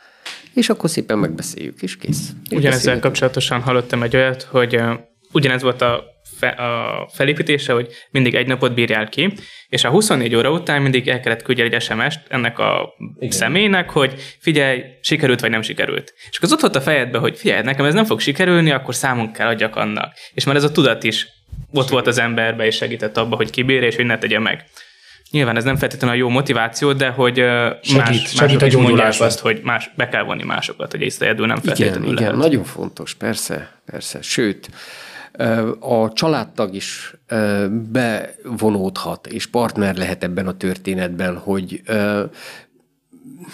És 0.55 0.69
akkor 0.69 0.91
szépen 0.91 1.19
megbeszéljük, 1.19 1.83
és 1.83 1.97
kész. 1.97 2.31
Ugyanezzel 2.51 3.01
kapcsolatosan 3.01 3.61
hallottam 3.61 4.03
egy 4.03 4.17
olyat, 4.17 4.43
hogy 4.43 4.77
uh, 4.77 4.93
ugyanez 5.33 5.63
volt 5.63 5.83
a 5.83 6.05
fe, 6.41 6.49
a 6.49 7.09
felépítése, 7.13 7.73
hogy 7.73 7.89
mindig 8.11 8.35
egy 8.35 8.47
napot 8.47 8.75
bírjál 8.75 9.09
ki, 9.09 9.33
és 9.69 9.85
a 9.85 9.89
24 9.89 10.35
óra 10.35 10.51
után 10.51 10.83
mindig 10.83 11.09
el 11.09 11.21
kellett 11.21 11.43
küldjel 11.43 11.69
egy 11.71 11.83
SMS-t 11.83 12.21
ennek 12.29 12.59
a 12.59 12.95
Igen. 13.19 13.31
személynek, 13.31 13.91
hogy 13.91 14.15
figyelj, 14.39 14.83
sikerült 15.01 15.41
vagy 15.41 15.51
nem 15.51 15.63
sikerült. 15.63 16.15
És 16.31 16.37
akkor 16.37 16.49
az 16.49 16.53
ott 16.53 16.61
volt 16.61 16.77
a 16.77 16.81
fejedbe, 16.81 17.19
hogy 17.19 17.39
figyelj, 17.39 17.63
nekem 17.63 17.85
ez 17.85 17.95
nem 17.95 18.05
fog 18.05 18.21
sikerülni, 18.21 18.71
akkor 18.71 18.95
számunk 18.95 19.33
kell 19.33 19.49
adjak 19.49 19.77
annak. 19.77 20.15
És 20.35 20.45
már 20.45 20.57
ez 20.57 20.65
a 20.65 20.73
tudat 20.73 21.05
is 21.05 21.27
ott 21.73 21.89
volt 21.89 22.07
az 22.07 22.19
emberbe, 22.19 22.67
és 22.67 22.77
segített 22.77 23.17
abba, 23.17 23.37
hogy 23.37 23.51
kibírja, 23.51 23.87
és 23.87 23.97
hogy 23.97 24.07
ne 24.07 24.19
tegye 24.19 24.39
meg. 24.39 24.65
Nyilván 25.31 25.57
ez 25.57 25.65
nem 25.65 25.77
feltétlenül 25.77 26.17
a 26.17 26.19
jó 26.19 26.29
motiváció, 26.29 26.93
de 26.93 27.09
hogy 27.09 27.35
segít, 27.83 28.07
más, 28.07 28.33
segít 28.35 28.61
mások 28.61 28.67
is 28.67 28.75
mondják 28.75 29.15
azt, 29.21 29.39
hogy 29.39 29.61
más, 29.63 29.91
be 29.97 30.09
kell 30.09 30.23
vonni 30.23 30.45
másokat, 30.45 30.91
hogy 30.91 31.01
észre 31.01 31.33
nem 31.33 31.57
feltétlenül 31.57 32.03
igen, 32.03 32.15
lehet. 32.15 32.29
Igen, 32.29 32.37
nagyon 32.37 32.65
fontos, 32.65 33.15
persze, 33.15 33.81
persze. 33.87 34.23
Sőt, 34.23 34.71
a 35.81 36.13
családtag 36.13 36.75
is 36.75 37.17
bevonódhat, 37.71 39.27
és 39.27 39.47
partner 39.47 39.97
lehet 39.97 40.23
ebben 40.23 40.47
a 40.47 40.57
történetben, 40.57 41.37
hogy 41.37 41.83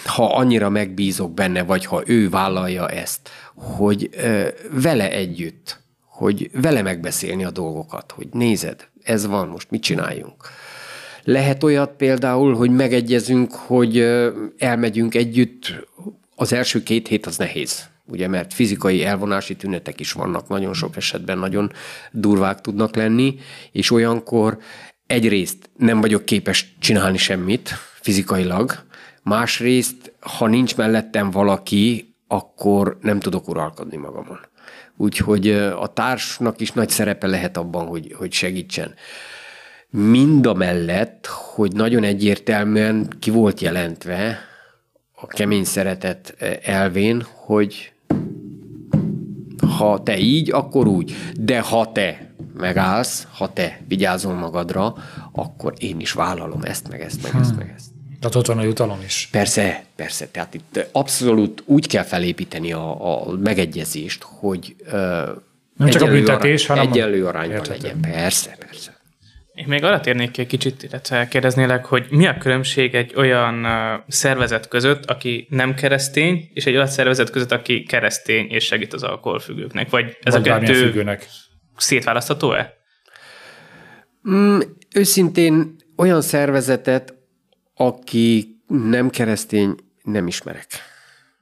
ha 0.05 0.35
annyira 0.35 0.69
megbízok 0.69 1.33
benne, 1.33 1.63
vagy 1.63 1.85
ha 1.85 2.03
ő 2.05 2.29
vállalja 2.29 2.89
ezt, 2.89 3.29
hogy 3.53 4.09
vele 4.71 5.11
együtt, 5.11 5.79
hogy 6.05 6.49
vele 6.53 6.81
megbeszélni 6.81 7.45
a 7.45 7.51
dolgokat, 7.51 8.11
hogy 8.11 8.27
nézed, 8.31 8.87
ez 9.03 9.25
van, 9.25 9.47
most 9.47 9.71
mit 9.71 9.81
csináljunk. 9.81 10.47
Lehet 11.23 11.63
olyat 11.63 11.91
például, 11.91 12.55
hogy 12.55 12.71
megegyezünk, 12.71 13.53
hogy 13.53 13.99
elmegyünk 14.57 15.15
együtt, 15.15 15.85
az 16.35 16.53
első 16.53 16.83
két 16.83 17.07
hét 17.07 17.25
az 17.25 17.37
nehéz 17.37 17.89
ugye 18.07 18.27
mert 18.27 18.53
fizikai 18.53 19.03
elvonási 19.03 19.55
tünetek 19.55 19.99
is 19.99 20.11
vannak, 20.11 20.47
nagyon 20.47 20.73
sok 20.73 20.95
esetben 20.95 21.37
nagyon 21.37 21.71
durvák 22.11 22.61
tudnak 22.61 22.95
lenni, 22.95 23.35
és 23.71 23.91
olyankor 23.91 24.57
egyrészt 25.07 25.69
nem 25.77 26.01
vagyok 26.01 26.25
képes 26.25 26.75
csinálni 26.79 27.17
semmit 27.17 27.69
fizikailag, 28.01 28.85
másrészt, 29.23 30.13
ha 30.19 30.47
nincs 30.47 30.75
mellettem 30.75 31.31
valaki, 31.31 32.15
akkor 32.27 32.97
nem 33.01 33.19
tudok 33.19 33.47
uralkodni 33.47 33.97
magamon. 33.97 34.39
Úgyhogy 34.97 35.49
a 35.51 35.87
társnak 35.93 36.61
is 36.61 36.71
nagy 36.71 36.89
szerepe 36.89 37.27
lehet 37.27 37.57
abban, 37.57 37.87
hogy, 37.87 38.13
hogy 38.17 38.31
segítsen. 38.31 38.93
Mind 39.89 40.45
a 40.45 40.53
mellett, 40.53 41.25
hogy 41.25 41.71
nagyon 41.71 42.03
egyértelműen 42.03 43.07
ki 43.19 43.29
volt 43.29 43.61
jelentve 43.61 44.39
a 45.11 45.27
kemény 45.27 45.63
szeretet 45.63 46.35
elvén, 46.63 47.25
hogy 47.33 47.91
ha 49.77 50.03
te 50.03 50.17
így, 50.17 50.51
akkor 50.51 50.87
úgy. 50.87 51.15
De 51.39 51.59
ha 51.59 51.91
te 51.91 52.31
megállsz, 52.57 53.27
ha 53.31 53.53
te 53.53 53.79
vigyázol 53.87 54.33
magadra, 54.33 54.95
akkor 55.31 55.73
én 55.77 55.99
is 55.99 56.11
vállalom 56.11 56.61
ezt, 56.63 56.89
meg 56.89 57.01
ezt, 57.01 57.23
meg 57.23 57.31
hmm. 57.31 57.41
ezt, 57.41 57.55
meg 57.57 57.73
ezt. 57.75 57.85
Tehát 58.19 58.35
ott 58.35 58.45
van 58.45 58.57
a 58.57 58.63
jutalom 58.63 58.99
is. 59.05 59.27
Persze, 59.31 59.83
persze. 59.95 60.27
Tehát 60.27 60.53
itt 60.53 60.87
abszolút 60.91 61.63
úgy 61.65 61.87
kell 61.87 62.03
felépíteni 62.03 62.71
a, 62.71 63.25
a 63.27 63.31
megegyezést, 63.31 64.23
hogy 64.23 64.75
nem 65.77 65.89
csak 65.89 66.01
a 66.01 66.07
büntetés, 66.07 66.69
arány, 66.69 66.77
hanem 66.77 66.93
egyenlő 66.93 67.25
arányban 67.25 67.65
legyen. 67.69 67.99
Persze, 67.99 68.55
persze. 68.59 68.96
Én 69.57 69.65
még 69.67 69.83
arra 69.83 69.99
térnék 69.99 70.31
ki 70.31 70.41
egy 70.41 70.47
kicsit, 70.47 70.83
illetve 70.83 71.27
kérdeznélek, 71.27 71.85
hogy 71.85 72.07
mi 72.09 72.27
a 72.27 72.37
különbség 72.37 72.95
egy 72.95 73.13
olyan 73.15 73.67
szervezet 74.07 74.67
között, 74.67 75.05
aki 75.05 75.47
nem 75.49 75.73
keresztény, 75.73 76.49
és 76.53 76.65
egy 76.65 76.73
olyan 76.73 76.87
szervezet 76.87 77.29
között, 77.29 77.51
aki 77.51 77.83
keresztény 77.83 78.47
és 78.49 78.65
segít 78.65 78.93
az 78.93 79.03
alkoholfüggőknek? 79.03 79.89
Vagy 79.89 80.17
ez 80.21 80.33
Vagy 80.33 80.49
a 80.49 80.59
kettő 80.59 80.73
függőnek. 80.73 81.27
szétválasztható-e? 81.77 82.73
Mm, 84.29 84.59
őszintén 84.95 85.75
olyan 85.95 86.21
szervezetet, 86.21 87.13
aki 87.75 88.57
nem 88.67 89.09
keresztény, 89.09 89.75
nem 90.03 90.27
ismerek. 90.27 90.67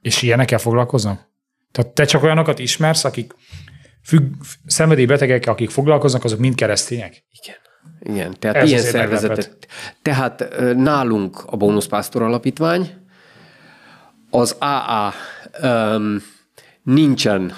És 0.00 0.22
ilyenekkel 0.22 0.58
foglalkoznak? 0.58 1.28
Tehát 1.72 1.92
te 1.92 2.04
csak 2.04 2.22
olyanokat 2.22 2.58
ismersz, 2.58 3.04
akik 3.04 3.34
függ, 4.04 4.32
szenvedélybetegek, 4.66 5.46
akik 5.46 5.70
foglalkoznak, 5.70 6.24
azok 6.24 6.38
mind 6.38 6.54
keresztények? 6.54 7.24
Igen. 7.42 7.56
Igen, 8.02 8.34
tehát 8.38 8.56
Ez 8.56 8.68
ilyen 8.68 8.82
szervezetet. 8.82 9.66
Tehát 10.02 10.48
nálunk 10.76 11.44
a 11.46 11.56
Bónuszpásztor 11.56 12.22
Alapítvány, 12.22 12.90
az 14.30 14.56
AA 14.58 15.12
um, 15.62 16.22
nincsen 16.82 17.52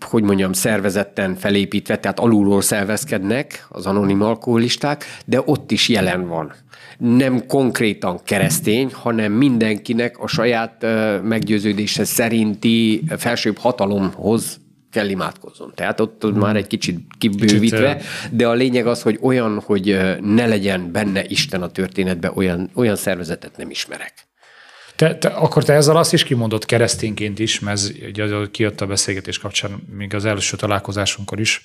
hogy 0.00 0.22
mondjam, 0.22 0.52
szervezetten 0.52 1.34
felépítve, 1.34 1.98
tehát 1.98 2.20
alulról 2.20 2.60
szervezkednek 2.60 3.66
az 3.68 3.86
anonim 3.86 4.22
alkoholisták, 4.22 5.04
de 5.24 5.42
ott 5.44 5.70
is 5.70 5.88
jelen 5.88 6.28
van. 6.28 6.52
Nem 6.98 7.46
konkrétan 7.46 8.20
keresztény, 8.24 8.90
hanem 8.92 9.32
mindenkinek 9.32 10.18
a 10.18 10.26
saját 10.26 10.86
meggyőződése 11.22 12.04
szerinti 12.04 13.02
felsőbb 13.16 13.58
hatalomhoz 13.58 14.60
kell 14.90 15.08
imádkozzon. 15.08 15.72
Tehát 15.74 16.00
ott 16.00 16.22
hmm. 16.22 16.38
már 16.38 16.56
egy 16.56 16.66
kicsit 16.66 17.00
kibővítve, 17.18 17.96
kicsit, 17.96 18.36
de 18.36 18.48
a 18.48 18.52
lényeg 18.52 18.86
az, 18.86 19.02
hogy 19.02 19.18
olyan, 19.22 19.60
hogy 19.60 19.84
ne 20.20 20.46
legyen 20.46 20.92
benne 20.92 21.24
Isten 21.24 21.62
a 21.62 21.70
történetben, 21.70 22.32
olyan, 22.34 22.70
olyan 22.74 22.96
szervezetet 22.96 23.56
nem 23.56 23.70
ismerek. 23.70 24.12
Te, 24.96 25.18
te, 25.18 25.28
akkor 25.28 25.64
te 25.64 25.72
ezzel 25.72 25.96
azt 25.96 26.12
is 26.12 26.22
kimondott 26.22 26.64
keresztényként 26.64 27.38
is, 27.38 27.60
mert 27.60 27.78
ez 27.78 27.92
ugye, 28.08 28.46
kijött 28.50 28.80
a 28.80 28.86
beszélgetés 28.86 29.38
kapcsán, 29.38 29.70
még 29.96 30.14
az 30.14 30.24
első 30.24 30.56
találkozásunkkor 30.56 31.40
is, 31.40 31.62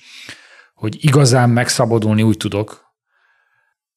hogy 0.74 1.04
igazán 1.04 1.50
megszabadulni 1.50 2.22
úgy 2.22 2.36
tudok, 2.36 2.86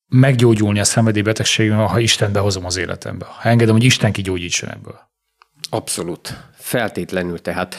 meggyógyulni 0.08 0.80
a 0.80 0.84
szenvedélybetegségben, 0.84 1.88
ha 1.88 2.00
Isten 2.00 2.32
behozom 2.32 2.66
az 2.66 2.78
életembe. 2.78 3.26
Ha 3.26 3.50
engedem, 3.50 3.74
hogy 3.74 3.84
Isten 3.84 4.12
kigyógyítson 4.12 4.70
ebből. 4.70 5.09
Abszolút. 5.70 6.34
Feltétlenül 6.54 7.42
tehát. 7.42 7.76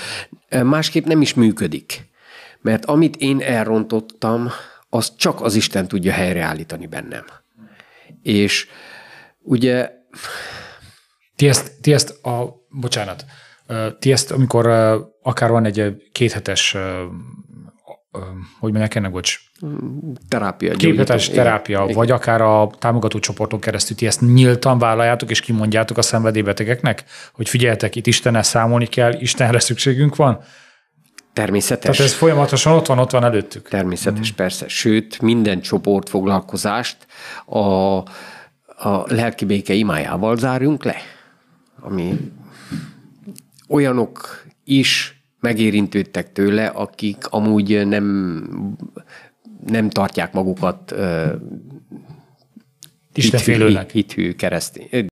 Másképp 0.62 1.04
nem 1.04 1.20
is 1.20 1.34
működik. 1.34 2.08
Mert 2.60 2.84
amit 2.84 3.16
én 3.16 3.40
elrontottam, 3.40 4.50
az 4.88 5.16
csak 5.16 5.40
az 5.40 5.54
Isten 5.54 5.88
tudja 5.88 6.12
helyreállítani 6.12 6.86
bennem. 6.86 7.24
És 8.22 8.68
ugye... 9.38 9.90
Ti 11.36 11.48
ezt, 11.48 11.80
ti 11.80 11.92
ezt 11.92 12.24
a... 12.24 12.58
Bocsánat. 12.68 13.24
Ti 13.98 14.12
ezt, 14.12 14.30
amikor 14.30 14.66
akár 15.22 15.50
van 15.50 15.64
egy 15.64 16.08
kéthetes 16.12 16.76
hogy 18.58 18.70
mondják 18.70 18.94
ennek, 18.94 19.10
bocs? 19.10 19.40
Terápia. 20.28 20.74
Képletes 20.74 21.28
terápia, 21.28 21.82
igen. 21.82 21.94
vagy 21.94 22.10
akár 22.10 22.40
a 22.40 22.70
támogató 22.78 23.18
csoporton 23.18 23.60
keresztül 23.60 23.96
ti 23.96 24.06
ezt 24.06 24.20
nyíltan 24.20 24.78
vállaljátok, 24.78 25.30
és 25.30 25.40
kimondjátok 25.40 25.98
a 25.98 26.02
szenvedélybetegeknek, 26.02 27.04
hogy 27.32 27.48
figyeltek, 27.48 27.96
itt 27.96 28.06
Istennel 28.06 28.42
számolni 28.42 28.86
kell, 28.86 29.12
Istenre 29.12 29.58
szükségünk 29.58 30.16
van? 30.16 30.40
Természetes. 31.32 31.96
Tehát 31.96 32.12
ez 32.12 32.18
folyamatosan 32.18 32.72
ott 32.72 32.86
van, 32.86 32.98
ott 32.98 33.10
van 33.10 33.24
előttük. 33.24 33.68
Természetes, 33.68 34.32
mm. 34.32 34.34
persze. 34.36 34.68
Sőt, 34.68 35.20
minden 35.20 35.60
csoport 35.60 36.08
foglalkozást 36.08 36.96
a, 37.44 37.58
a 37.58 39.04
lelki 39.06 39.44
béke 39.44 39.72
imájával 39.72 40.36
zárjunk 40.36 40.84
le, 40.84 40.96
ami 41.80 42.32
olyanok 43.68 44.44
is 44.64 45.20
megérintődtek 45.40 46.32
tőle, 46.32 46.66
akik 46.66 47.26
amúgy 47.28 47.86
nem, 47.86 48.76
nem 49.66 49.90
tartják 49.90 50.32
magukat 50.32 50.94
Istenfélőnek. 53.14 53.90
Hithű 53.90 54.32
keresztény. 54.32 55.08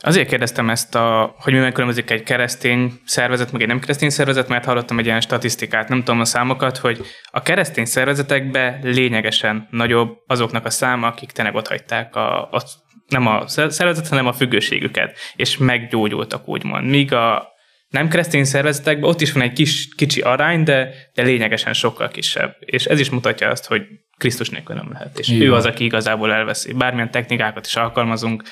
Azért 0.00 0.28
kérdeztem 0.28 0.70
ezt, 0.70 0.94
a, 0.94 1.34
hogy 1.38 1.52
mi 1.52 1.58
megkülönbözik 1.58 2.10
egy 2.10 2.22
keresztény 2.22 2.92
szervezet, 3.04 3.52
meg 3.52 3.60
egy 3.60 3.66
nem 3.66 3.80
keresztény 3.80 4.10
szervezet, 4.10 4.48
mert 4.48 4.64
hallottam 4.64 4.98
egy 4.98 5.06
ilyen 5.06 5.20
statisztikát, 5.20 5.88
nem 5.88 5.98
tudom 5.98 6.20
a 6.20 6.24
számokat, 6.24 6.76
hogy 6.76 7.00
a 7.30 7.42
keresztény 7.42 7.84
szervezetekben 7.84 8.78
lényegesen 8.82 9.68
nagyobb 9.70 10.16
azoknak 10.26 10.64
a 10.64 10.70
száma, 10.70 11.06
akik 11.06 11.30
tényleg 11.30 11.54
ott 11.54 11.68
hagyták 11.68 12.16
a, 12.16 12.42
a 12.50 12.62
nem 13.08 13.26
a 13.26 13.46
szervezet, 13.46 14.08
hanem 14.08 14.26
a 14.26 14.32
függőségüket, 14.32 15.18
és 15.36 15.56
meggyógyultak 15.56 16.48
úgymond. 16.48 16.88
Míg 16.88 17.12
a 17.12 17.48
nem 17.88 18.08
keresztény 18.08 18.44
szervezetekben 18.44 19.10
ott 19.10 19.20
is 19.20 19.32
van 19.32 19.42
egy 19.42 19.52
kis, 19.52 19.88
kicsi 19.94 20.20
arány, 20.20 20.62
de, 20.62 20.94
de 21.14 21.22
lényegesen 21.22 21.72
sokkal 21.72 22.08
kisebb. 22.08 22.56
És 22.60 22.84
ez 22.84 23.00
is 23.00 23.10
mutatja 23.10 23.48
azt, 23.48 23.66
hogy 23.66 23.82
Krisztus 24.16 24.50
nélkül 24.50 24.76
nem 24.76 24.92
lehet. 24.92 25.18
És 25.18 25.28
Igen. 25.28 25.46
ő 25.46 25.54
az, 25.54 25.64
aki 25.64 25.84
igazából 25.84 26.32
elveszi. 26.32 26.72
Bármilyen 26.72 27.10
technikákat 27.10 27.66
is 27.66 27.76
alkalmazunk, 27.76 28.42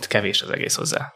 kevés 0.00 0.42
az 0.42 0.50
egész 0.50 0.74
hozzá. 0.74 1.12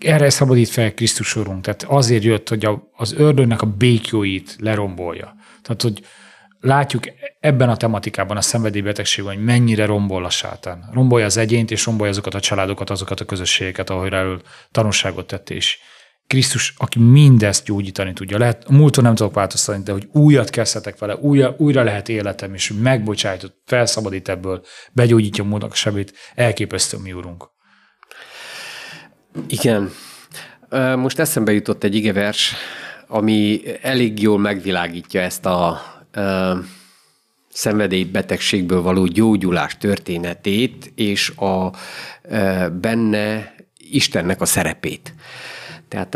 Erre 0.00 0.30
szabadít 0.30 0.68
fel 0.68 0.94
Krisztus 0.94 1.36
Urunk. 1.36 1.64
Tehát 1.64 1.82
azért 1.82 2.22
jött, 2.22 2.48
hogy 2.48 2.64
a, 2.64 2.82
az 2.92 3.12
ördögnek 3.12 3.62
a 3.62 3.66
békjóit 3.66 4.56
lerombolja. 4.58 5.34
Tehát, 5.62 5.82
hogy 5.82 6.04
látjuk 6.60 7.04
ebben 7.40 7.68
a 7.68 7.76
tematikában, 7.76 8.36
a 8.36 8.40
szenvedélybetegségben, 8.40 9.34
hogy 9.34 9.44
mennyire 9.44 9.86
rombol 9.86 10.24
a 10.24 10.30
sátán. 10.30 10.88
Rombolja 10.92 11.26
az 11.26 11.36
egyént, 11.36 11.70
és 11.70 11.86
rombolja 11.86 12.12
azokat 12.12 12.34
a 12.34 12.40
családokat, 12.40 12.90
azokat 12.90 13.20
a 13.20 13.24
közösségeket, 13.24 13.90
ahol 13.90 14.14
erről 14.14 14.42
tanulságot 14.70 15.26
tett, 15.26 15.50
és 15.50 15.78
Krisztus, 16.32 16.74
aki 16.76 16.98
mindezt 16.98 17.64
gyógyítani 17.64 18.12
tudja. 18.12 18.38
Lehet, 18.38 18.64
a 18.64 18.72
múlton 18.72 19.04
nem 19.04 19.14
tudok 19.14 19.34
változtatni, 19.34 19.82
de 19.82 19.92
hogy 19.92 20.08
újat 20.12 20.50
kezdhetek 20.50 20.98
vele, 20.98 21.16
újra, 21.16 21.54
újra 21.58 21.82
lehet 21.82 22.08
életem, 22.08 22.54
és 22.54 22.72
megbocsájtott, 22.80 23.62
felszabadít 23.66 24.28
ebből, 24.28 24.64
begyógyítja 24.92 25.44
a 25.44 25.46
módnak 25.46 25.74
sebét, 25.74 26.14
elképesztő 26.34 26.96
mi 26.96 27.12
úrunk. 27.12 27.50
Igen. 29.46 29.90
Most 30.96 31.18
eszembe 31.18 31.52
jutott 31.52 31.84
egy 31.84 31.94
igevers, 31.94 32.54
ami 33.06 33.62
elég 33.82 34.22
jól 34.22 34.38
megvilágítja 34.38 35.20
ezt 35.20 35.46
a 35.46 35.82
szenvedélybetegségből 37.48 38.82
való 38.82 39.04
gyógyulás 39.04 39.76
történetét, 39.78 40.92
és 40.94 41.30
a 41.30 41.70
benne 42.80 43.54
Istennek 43.76 44.40
a 44.40 44.44
szerepét. 44.44 45.14
Tehát 45.92 46.14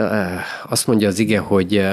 azt 0.68 0.86
mondja 0.86 1.08
az 1.08 1.18
ige, 1.18 1.38
hogy 1.38 1.86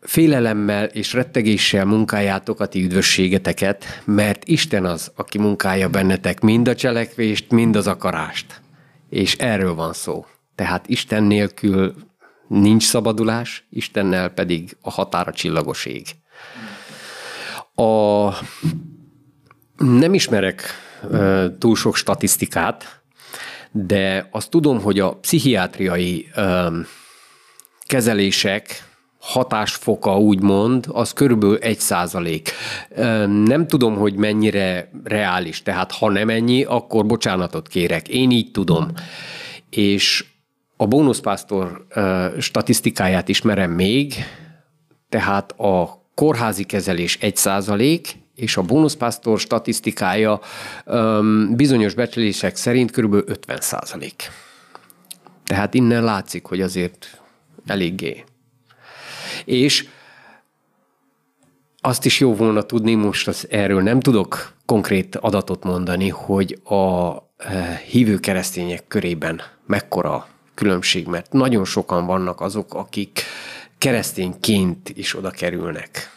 félelemmel 0.00 0.84
és 0.84 1.12
rettegéssel 1.12 1.84
munkáljátok 1.84 2.60
a 2.60 2.66
ti 2.66 2.82
üdvösségeteket, 2.82 4.02
mert 4.04 4.48
Isten 4.48 4.84
az, 4.84 5.12
aki 5.16 5.38
munkálja 5.38 5.88
bennetek 5.88 6.40
mind 6.40 6.68
a 6.68 6.74
cselekvést, 6.74 7.50
mind 7.50 7.76
az 7.76 7.86
akarást. 7.86 8.60
És 9.08 9.36
erről 9.36 9.74
van 9.74 9.92
szó. 9.92 10.26
Tehát 10.54 10.88
Isten 10.88 11.22
nélkül 11.22 11.94
nincs 12.48 12.84
szabadulás, 12.84 13.66
Istennel 13.70 14.28
pedig 14.28 14.76
a 14.80 14.90
határa 14.90 15.32
csillagos. 15.32 15.88
A, 17.74 18.28
nem 19.76 20.14
ismerek 20.14 20.62
túl 21.58 21.76
sok 21.76 21.96
statisztikát, 21.96 22.99
de 23.72 24.28
azt 24.30 24.50
tudom, 24.50 24.80
hogy 24.80 24.98
a 24.98 25.14
pszichiátriai 25.14 26.28
um, 26.36 26.86
kezelések 27.86 28.88
hatásfoka 29.20 30.18
úgymond, 30.18 30.86
az 30.88 31.12
körülbelül 31.12 31.56
egy 31.56 31.78
százalék. 31.78 32.52
Nem 33.26 33.66
tudom, 33.66 33.96
hogy 33.96 34.14
mennyire 34.14 34.90
reális, 35.04 35.62
tehát 35.62 35.92
ha 35.92 36.10
nem 36.10 36.28
ennyi, 36.28 36.64
akkor 36.64 37.06
bocsánatot 37.06 37.68
kérek. 37.68 38.08
Én 38.08 38.30
így 38.30 38.50
tudom. 38.50 38.88
És 39.70 40.24
a 40.76 40.86
bónuszpásztor 40.86 41.86
statisztikáját 42.38 43.28
ismerem 43.28 43.70
még, 43.70 44.14
tehát 45.08 45.52
a 45.52 46.04
kórházi 46.14 46.64
kezelés 46.64 47.18
egy 47.20 47.36
százalék, 47.36 48.16
és 48.40 48.56
a 48.56 48.62
bónuszpásztor 48.62 49.38
statisztikája 49.38 50.40
um, 50.86 51.56
bizonyos 51.56 51.94
becslések 51.94 52.56
szerint 52.56 52.90
kb. 52.90 53.14
50 53.14 53.60
százalék. 53.60 54.30
Tehát 55.44 55.74
innen 55.74 56.04
látszik, 56.04 56.44
hogy 56.44 56.60
azért 56.60 57.20
eléggé. 57.66 58.24
És 59.44 59.88
azt 61.80 62.04
is 62.04 62.20
jó 62.20 62.34
volna 62.34 62.62
tudni, 62.62 62.94
most 62.94 63.28
az, 63.28 63.46
erről 63.50 63.82
nem 63.82 64.00
tudok 64.00 64.52
konkrét 64.66 65.16
adatot 65.16 65.64
mondani, 65.64 66.08
hogy 66.08 66.60
a 66.64 67.12
hívő 67.90 68.18
keresztények 68.18 68.86
körében 68.88 69.40
mekkora 69.66 70.28
különbség, 70.54 71.06
mert 71.06 71.32
nagyon 71.32 71.64
sokan 71.64 72.06
vannak 72.06 72.40
azok, 72.40 72.74
akik 72.74 73.22
keresztényként 73.78 74.88
is 74.88 75.16
oda 75.16 75.30
kerülnek. 75.30 76.10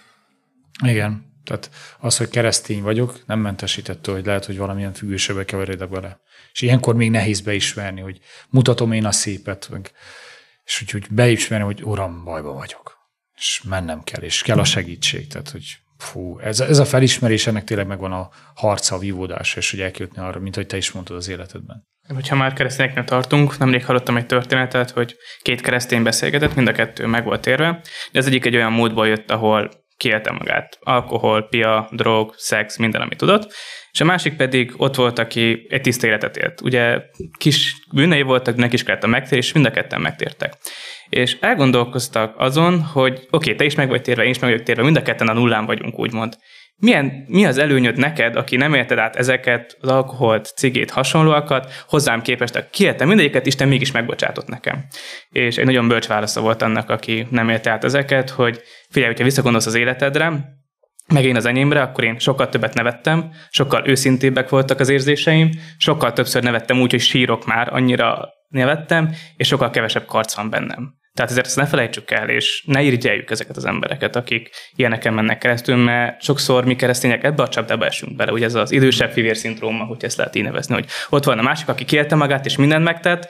Igen. 0.85 1.32
Tehát 1.43 1.69
az, 1.99 2.17
hogy 2.17 2.29
keresztény 2.29 2.81
vagyok, 2.81 3.25
nem 3.25 3.39
mentesítettől, 3.39 4.15
hogy 4.15 4.25
lehet, 4.25 4.45
hogy 4.45 4.57
valamilyen 4.57 4.93
függőségbe 4.93 5.45
keveredek 5.45 5.89
bele. 5.89 6.19
És 6.53 6.61
ilyenkor 6.61 6.95
még 6.95 7.11
nehéz 7.11 7.41
beismerni, 7.41 8.01
hogy 8.01 8.19
mutatom 8.49 8.91
én 8.91 9.05
a 9.05 9.11
szépet, 9.11 9.69
meg, 9.71 9.91
és 10.63 10.81
úgy, 10.81 10.91
hogy 10.91 11.05
beismerni, 11.09 11.65
hogy 11.65 11.83
uram, 11.83 12.23
bajba 12.23 12.53
vagyok. 12.53 12.97
És 13.35 13.61
mennem 13.69 14.03
kell, 14.03 14.21
és 14.21 14.41
kell 14.41 14.59
a 14.59 14.63
segítség. 14.63 15.27
Tehát, 15.27 15.49
hogy 15.49 15.77
fú, 15.97 16.39
ez, 16.39 16.59
ez 16.59 16.77
a 16.77 16.85
felismerés, 16.85 17.47
ennek 17.47 17.63
tényleg 17.63 17.87
megvan 17.87 18.11
a 18.11 18.29
harca, 18.55 18.95
a 18.95 18.99
vívódása, 18.99 19.59
és 19.59 19.71
hogy 19.71 19.81
elkötni 19.81 20.21
arra, 20.21 20.39
mint 20.39 20.55
hogy 20.55 20.67
te 20.67 20.77
is 20.77 20.91
mondtad 20.91 21.17
az 21.17 21.27
életedben. 21.27 21.87
Hogyha 22.07 22.35
már 22.35 22.53
keresztényeknek 22.53 23.05
tartunk, 23.05 23.57
nemrég 23.57 23.85
hallottam 23.85 24.17
egy 24.17 24.25
történetet, 24.25 24.91
hogy 24.91 25.15
két 25.41 25.61
keresztény 25.61 26.03
beszélgetett, 26.03 26.55
mind 26.55 26.67
a 26.67 26.71
kettő 26.71 27.05
meg 27.05 27.23
volt 27.23 27.45
érve, 27.45 27.81
de 28.11 28.19
az 28.19 28.25
egyik 28.25 28.45
egy 28.45 28.55
olyan 28.55 28.71
módból 28.71 29.07
jött, 29.07 29.31
ahol 29.31 29.82
kiélte 29.97 30.31
magát. 30.31 30.77
Alkohol, 30.79 31.47
pia, 31.49 31.89
drog, 31.91 32.33
szex, 32.37 32.77
minden, 32.77 33.01
amit 33.01 33.17
tudott. 33.17 33.53
És 33.91 34.01
a 34.01 34.05
másik 34.05 34.35
pedig 34.35 34.73
ott 34.77 34.95
volt, 34.95 35.19
aki 35.19 35.67
egy 35.69 35.81
tiszta 35.81 36.07
életet 36.07 36.37
élt. 36.37 36.61
Ugye 36.61 37.01
kis 37.37 37.75
bűnei 37.93 38.21
voltak, 38.21 38.55
neki 38.55 38.73
is 38.73 38.83
kellett 38.83 39.03
a 39.03 39.07
megtérés, 39.07 39.47
és 39.47 39.53
mind 39.53 39.65
a 39.65 39.71
ketten 39.71 40.01
megtértek. 40.01 40.53
És 41.09 41.37
elgondolkoztak 41.39 42.35
azon, 42.37 42.81
hogy 42.81 43.13
oké, 43.13 43.27
okay, 43.29 43.55
te 43.55 43.63
is 43.63 43.75
meg 43.75 43.89
vagy 43.89 44.01
térve, 44.01 44.23
én 44.23 44.29
is 44.29 44.39
meg 44.39 44.49
vagyok 44.49 44.65
térve, 44.65 44.83
mind 44.83 44.97
a 44.97 45.01
ketten 45.01 45.27
a 45.27 45.33
nullán 45.33 45.65
vagyunk, 45.65 45.99
úgymond. 45.99 46.33
Milyen, 46.83 47.25
mi 47.27 47.45
az 47.45 47.57
előnyöd 47.57 47.97
neked, 47.97 48.35
aki 48.35 48.55
nem 48.55 48.73
érted 48.73 48.97
át 48.97 49.15
ezeket, 49.15 49.77
az 49.79 49.89
alkoholt, 49.89 50.53
cigét, 50.55 50.91
hasonlóakat, 50.91 51.71
hozzám 51.87 52.21
képest, 52.21 52.55
aki 52.55 52.67
kiérte 52.71 53.05
mindegyiket, 53.05 53.45
Isten 53.45 53.67
mégis 53.67 53.91
megbocsátott 53.91 54.47
nekem. 54.47 54.85
És 55.29 55.57
egy 55.57 55.65
nagyon 55.65 55.87
bölcs 55.87 56.07
válasza 56.07 56.41
volt 56.41 56.61
annak, 56.61 56.89
aki 56.89 57.27
nem 57.29 57.49
érte 57.49 57.71
át 57.71 57.83
ezeket, 57.83 58.29
hogy 58.29 58.61
figyelj, 58.89 59.11
hogyha 59.11 59.23
visszagondolsz 59.23 59.65
az 59.65 59.75
életedre, 59.75 60.57
meg 61.13 61.23
én 61.23 61.35
az 61.35 61.45
enyémre, 61.45 61.81
akkor 61.81 62.03
én 62.03 62.19
sokkal 62.19 62.49
többet 62.49 62.73
nevettem, 62.73 63.31
sokkal 63.49 63.87
őszintébbek 63.87 64.49
voltak 64.49 64.79
az 64.79 64.89
érzéseim, 64.89 65.49
sokkal 65.77 66.13
többször 66.13 66.43
nevettem 66.43 66.81
úgy, 66.81 66.91
hogy 66.91 67.01
sírok 67.01 67.45
már, 67.45 67.73
annyira 67.73 68.29
nevettem, 68.47 69.09
és 69.35 69.47
sokkal 69.47 69.69
kevesebb 69.69 70.05
karc 70.05 70.35
van 70.35 70.49
bennem. 70.49 71.01
Tehát 71.13 71.31
ezért 71.31 71.45
ezt 71.45 71.55
ne 71.55 71.65
felejtsük 71.65 72.11
el, 72.11 72.29
és 72.29 72.63
ne 72.65 72.81
irigyeljük 72.81 73.31
ezeket 73.31 73.57
az 73.57 73.65
embereket, 73.65 74.15
akik 74.15 74.49
ilyeneken 74.75 75.13
mennek 75.13 75.37
keresztül, 75.37 75.75
mert 75.75 76.21
sokszor 76.21 76.65
mi 76.65 76.75
keresztények 76.75 77.23
ebbe 77.23 77.43
a 77.43 77.49
csapdába 77.49 77.85
esünk 77.85 78.15
bele, 78.15 78.31
ugye 78.31 78.45
ez 78.45 78.55
az 78.55 78.71
idősebb 78.71 79.11
fivér 79.11 79.37
szindróma, 79.37 79.83
hogy 79.83 80.03
ezt 80.03 80.17
lehet 80.17 80.35
így 80.35 80.43
nevezni, 80.43 80.73
hogy 80.73 80.85
ott 81.09 81.23
van 81.23 81.39
a 81.39 81.41
másik, 81.41 81.67
aki 81.67 81.85
kielte 81.85 82.15
magát, 82.15 82.45
és 82.45 82.55
mindent 82.55 82.83
megtett, 82.83 83.29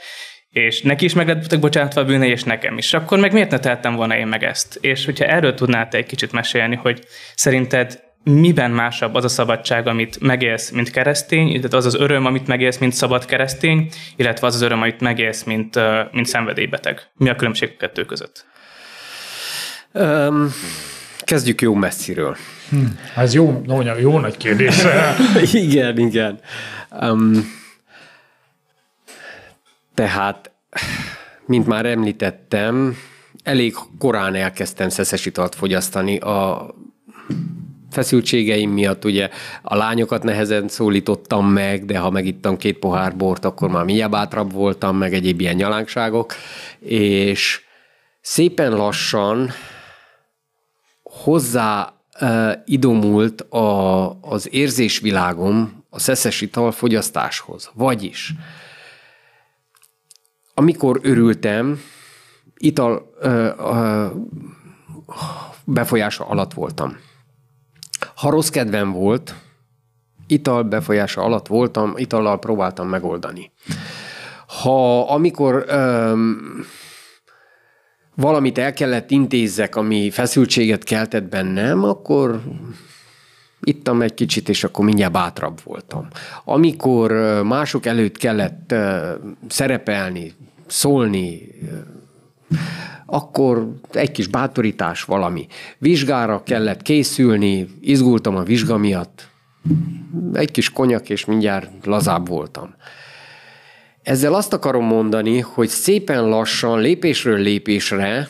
és 0.49 0.81
neki 0.81 1.05
is 1.05 1.13
meg 1.13 1.27
lettek 1.27 1.59
bocsánatva 1.59 2.01
a 2.01 2.05
bűnei, 2.05 2.29
és 2.29 2.43
nekem 2.43 2.77
is. 2.77 2.93
Akkor 2.93 3.19
meg 3.19 3.33
miért 3.33 3.51
ne 3.51 3.59
tehettem 3.59 3.95
volna 3.95 4.17
én 4.17 4.27
meg 4.27 4.43
ezt? 4.43 4.77
És 4.81 5.05
hogyha 5.05 5.25
erről 5.25 5.53
tudnál 5.53 5.87
te 5.87 5.97
egy 5.97 6.05
kicsit 6.05 6.31
mesélni, 6.31 6.75
hogy 6.75 7.03
szerinted 7.35 7.99
miben 8.23 8.71
másabb 8.71 9.15
az 9.15 9.23
a 9.23 9.27
szabadság, 9.27 9.87
amit 9.87 10.19
megélsz, 10.19 10.69
mint 10.69 10.89
keresztény, 10.89 11.47
illetve 11.47 11.77
az 11.77 11.85
az 11.85 11.95
öröm, 11.95 12.25
amit 12.25 12.47
megélsz, 12.47 12.77
mint 12.77 12.93
szabad 12.93 13.25
keresztény, 13.25 13.89
illetve 14.15 14.47
az 14.47 14.55
az 14.55 14.61
öröm, 14.61 14.81
amit 14.81 14.99
megélsz, 14.99 15.43
mint, 15.43 15.79
mint 16.11 16.27
szenvedélybeteg. 16.27 17.01
Mi 17.17 17.29
a 17.29 17.35
különbség 17.35 17.71
a 17.73 17.77
kettő 17.79 18.05
között? 18.05 18.45
Um, 19.93 20.49
kezdjük 21.19 21.61
jó 21.61 21.73
messziről. 21.73 22.35
Hm, 22.69 22.85
ez 23.15 23.33
jó, 23.33 23.61
jó, 23.67 23.81
jó 23.81 24.19
nagy 24.19 24.37
kérdés. 24.37 24.83
igen, 25.53 25.97
igen. 25.97 26.39
Um, 27.01 27.61
tehát, 29.93 30.51
mint 31.45 31.67
már 31.67 31.85
említettem, 31.85 32.97
elég 33.43 33.75
korán 33.99 34.35
elkezdtem 34.35 34.89
szeszes 34.89 35.25
italt 35.25 35.55
fogyasztani. 35.55 36.17
A 36.17 36.67
feszültségeim 37.93 38.71
miatt 38.71 39.05
ugye 39.05 39.29
a 39.61 39.75
lányokat 39.75 40.23
nehezen 40.23 40.67
szólítottam 40.67 41.47
meg, 41.47 41.85
de 41.85 41.97
ha 41.97 42.09
megittam 42.09 42.57
két 42.57 42.79
pohár 42.79 43.15
bort, 43.15 43.45
akkor 43.45 43.69
már 43.69 43.83
milyen 43.83 44.09
bátrabb 44.09 44.51
voltam, 44.51 44.97
meg 44.97 45.13
egyéb 45.13 45.41
ilyen 45.41 45.55
nyalánkságok, 45.55 46.33
és 46.79 47.61
szépen 48.21 48.71
lassan 48.71 49.51
hozzá 51.03 51.93
uh, 52.21 52.51
idomult 52.65 53.41
a, 53.41 54.09
az 54.21 54.53
érzésvilágom 54.53 55.83
a 55.89 55.99
szeszes 55.99 56.41
ital 56.41 56.71
fogyasztáshoz. 56.71 57.71
Vagyis, 57.73 58.33
amikor 60.53 60.99
örültem, 61.01 61.81
ital 62.57 63.13
uh, 63.21 63.49
uh, 63.57 64.11
befolyása 65.65 66.25
alatt 66.25 66.53
voltam. 66.53 66.97
Ha 68.23 68.29
rossz 68.29 68.49
kedvem 68.49 68.91
volt, 68.91 69.35
ital 70.27 70.63
befolyása 70.63 71.21
alatt 71.21 71.47
voltam, 71.47 71.93
itallal 71.95 72.39
próbáltam 72.39 72.87
megoldani. 72.87 73.51
Ha 74.47 75.01
amikor 75.13 75.65
öm, 75.67 76.65
valamit 78.15 78.57
el 78.57 78.73
kellett 78.73 79.11
intézzek, 79.11 79.75
ami 79.75 80.09
feszültséget 80.09 80.83
keltett 80.83 81.23
bennem, 81.23 81.83
akkor 81.83 82.41
ittam 83.61 84.01
egy 84.01 84.13
kicsit, 84.13 84.49
és 84.49 84.63
akkor 84.63 84.85
mindjárt 84.85 85.13
bátrabb 85.13 85.59
voltam. 85.63 86.07
Amikor 86.43 87.11
mások 87.43 87.85
előtt 87.85 88.17
kellett 88.17 88.75
szerepelni, 89.47 90.33
szólni, 90.67 91.47
akkor 93.05 93.73
egy 93.91 94.11
kis 94.11 94.27
bátorítás 94.27 95.03
valami. 95.03 95.47
Vizsgára 95.77 96.43
kellett 96.43 96.81
készülni, 96.81 97.67
izgultam 97.81 98.35
a 98.35 98.43
vizsga 98.43 98.77
miatt, 98.77 99.27
egy 100.33 100.51
kis 100.51 100.69
konyak, 100.69 101.09
és 101.09 101.25
mindjárt 101.25 101.85
lazább 101.85 102.27
voltam. 102.27 102.75
Ezzel 104.01 104.33
azt 104.33 104.53
akarom 104.53 104.85
mondani, 104.85 105.39
hogy 105.39 105.67
szépen 105.67 106.27
lassan, 106.27 106.79
lépésről 106.79 107.39
lépésre, 107.39 108.29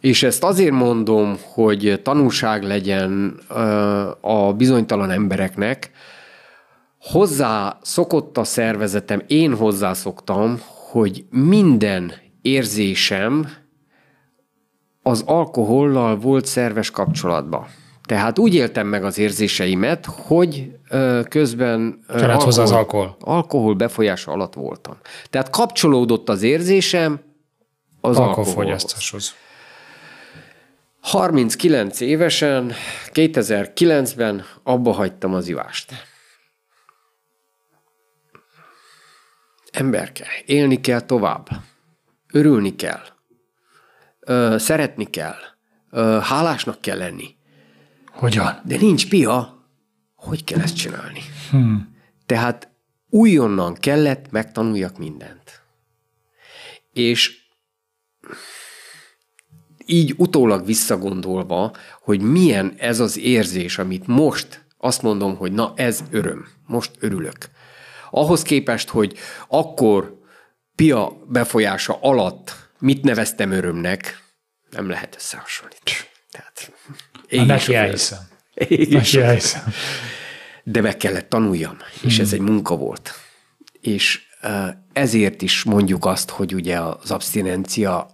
és 0.00 0.22
ezt 0.22 0.44
azért 0.44 0.72
mondom, 0.72 1.36
hogy 1.52 2.00
tanulság 2.02 2.62
legyen 2.62 3.40
a 4.20 4.52
bizonytalan 4.52 5.10
embereknek, 5.10 5.90
hozzá 7.00 7.78
szokott 7.82 8.38
a 8.38 8.44
szervezetem, 8.44 9.22
én 9.26 9.54
hozzászoktam, 9.54 10.60
hogy 10.90 11.24
minden 11.30 12.12
érzésem 12.42 13.48
az 15.02 15.22
alkohollal 15.26 16.16
volt 16.16 16.46
szerves 16.46 16.90
kapcsolatban. 16.90 17.66
Tehát 18.02 18.38
úgy 18.38 18.54
éltem 18.54 18.86
meg 18.86 19.04
az 19.04 19.18
érzéseimet, 19.18 20.06
hogy 20.06 20.70
ö, 20.88 21.20
közben 21.28 22.04
alkohol, 22.08 22.44
hozzá 22.44 22.62
az 22.62 22.70
alkohol. 22.70 23.16
alkohol 23.20 23.74
befolyása 23.74 24.32
alatt 24.32 24.54
voltam. 24.54 24.96
Tehát 25.30 25.50
kapcsolódott 25.50 26.28
az 26.28 26.42
érzésem 26.42 27.20
az 28.00 28.16
alkoholfogyasztáshoz. 28.16 29.34
39 31.00 32.00
évesen, 32.00 32.72
2009-ben 33.12 34.44
abba 34.62 34.92
hagytam 34.92 35.34
az 35.34 35.48
ivást. 35.48 35.92
Emberke, 39.72 40.26
élni 40.46 40.80
kell 40.80 41.00
tovább. 41.00 41.48
Örülni 42.32 42.76
kell 42.76 43.02
ö, 44.30 44.58
szeretni 44.58 45.04
kell, 45.04 45.38
ö, 45.90 46.18
hálásnak 46.22 46.80
kell 46.80 46.98
lenni. 46.98 47.36
Hogyan? 48.06 48.60
De 48.64 48.76
nincs 48.76 49.08
pia, 49.08 49.64
hogy 50.14 50.44
kell 50.44 50.60
ezt 50.60 50.76
csinálni? 50.76 51.20
Hmm. 51.50 51.96
Tehát 52.26 52.68
újonnan 53.08 53.74
kellett 53.74 54.30
megtanuljak 54.30 54.98
mindent. 54.98 55.62
És 56.92 57.38
így 59.86 60.14
utólag 60.16 60.66
visszagondolva, 60.66 61.72
hogy 62.02 62.20
milyen 62.20 62.74
ez 62.78 63.00
az 63.00 63.18
érzés, 63.18 63.78
amit 63.78 64.06
most 64.06 64.64
azt 64.78 65.02
mondom, 65.02 65.36
hogy 65.36 65.52
na 65.52 65.72
ez 65.76 66.04
öröm, 66.10 66.46
most 66.66 66.90
örülök. 67.00 67.36
Ahhoz 68.10 68.42
képest, 68.42 68.88
hogy 68.88 69.14
akkor 69.48 70.18
pia 70.74 71.12
befolyása 71.28 71.98
alatt 72.00 72.59
mit 72.80 73.02
neveztem 73.02 73.50
örömnek, 73.50 74.22
nem 74.70 74.88
lehet 74.88 75.14
összehasonlítani. 75.14 76.08
Tehát, 76.30 76.72
én 77.28 77.46
neki 77.46 77.74
elhiszem. 77.74 78.18
Neki 78.90 79.20
elhiszem. 79.20 79.62
De 80.64 80.80
meg 80.80 80.96
kellett 80.96 81.28
tanuljam, 81.28 81.76
és 82.02 82.14
hmm. 82.14 82.24
ez 82.24 82.32
egy 82.32 82.40
munka 82.40 82.76
volt. 82.76 83.12
És 83.80 84.20
ezért 84.92 85.42
is 85.42 85.62
mondjuk 85.62 86.04
azt, 86.04 86.30
hogy 86.30 86.54
ugye 86.54 86.80
az 86.80 87.10
abstinencia 87.10 88.10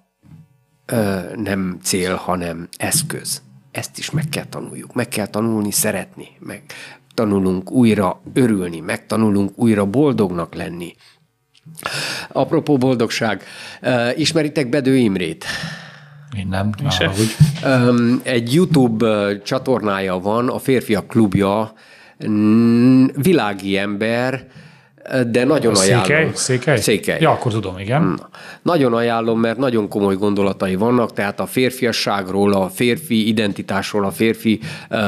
nem 1.34 1.78
cél, 1.82 2.14
hanem 2.14 2.68
eszköz. 2.76 3.42
Ezt 3.70 3.98
is 3.98 4.10
meg 4.10 4.28
kell 4.28 4.46
tanuljuk. 4.46 4.94
Meg 4.94 5.08
kell 5.08 5.26
tanulni 5.26 5.72
szeretni, 5.72 6.28
meg 6.38 6.62
tanulunk 7.14 7.70
újra 7.70 8.22
örülni, 8.32 8.80
megtanulunk 8.80 9.58
újra 9.58 9.84
boldognak 9.84 10.54
lenni, 10.54 10.94
Apropó 12.32 12.76
boldogság, 12.76 13.42
ismeritek 14.16 14.68
Bedő 14.68 14.96
Imrét? 14.96 15.44
Én 16.36 16.46
nem. 16.48 16.70
Se. 16.90 17.10
Egy 18.22 18.54
YouTube 18.54 19.36
csatornája 19.44 20.18
van, 20.18 20.48
a 20.48 20.58
Férfiak 20.58 21.06
Klubja, 21.06 21.72
világi 23.14 23.76
ember, 23.76 24.46
de 25.26 25.44
nagyon 25.44 25.74
a 25.74 25.78
ajánlom. 25.78 26.04
Székely? 26.04 26.30
Székely? 26.34 26.76
Székely. 26.76 27.20
Ja, 27.20 27.30
akkor 27.30 27.52
tudom, 27.52 27.78
igen. 27.78 28.02
Na, 28.02 28.28
nagyon 28.62 28.94
ajánlom, 28.94 29.40
mert 29.40 29.58
nagyon 29.58 29.88
komoly 29.88 30.16
gondolatai 30.16 30.74
vannak, 30.74 31.12
tehát 31.12 31.40
a 31.40 31.46
férfiasságról, 31.46 32.52
a 32.52 32.68
férfi 32.68 33.28
identitásról, 33.28 34.04
a 34.04 34.10
férfi 34.10 34.60
uh, 34.90 34.98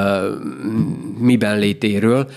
miben 1.19 1.59
létéről, 1.59 2.29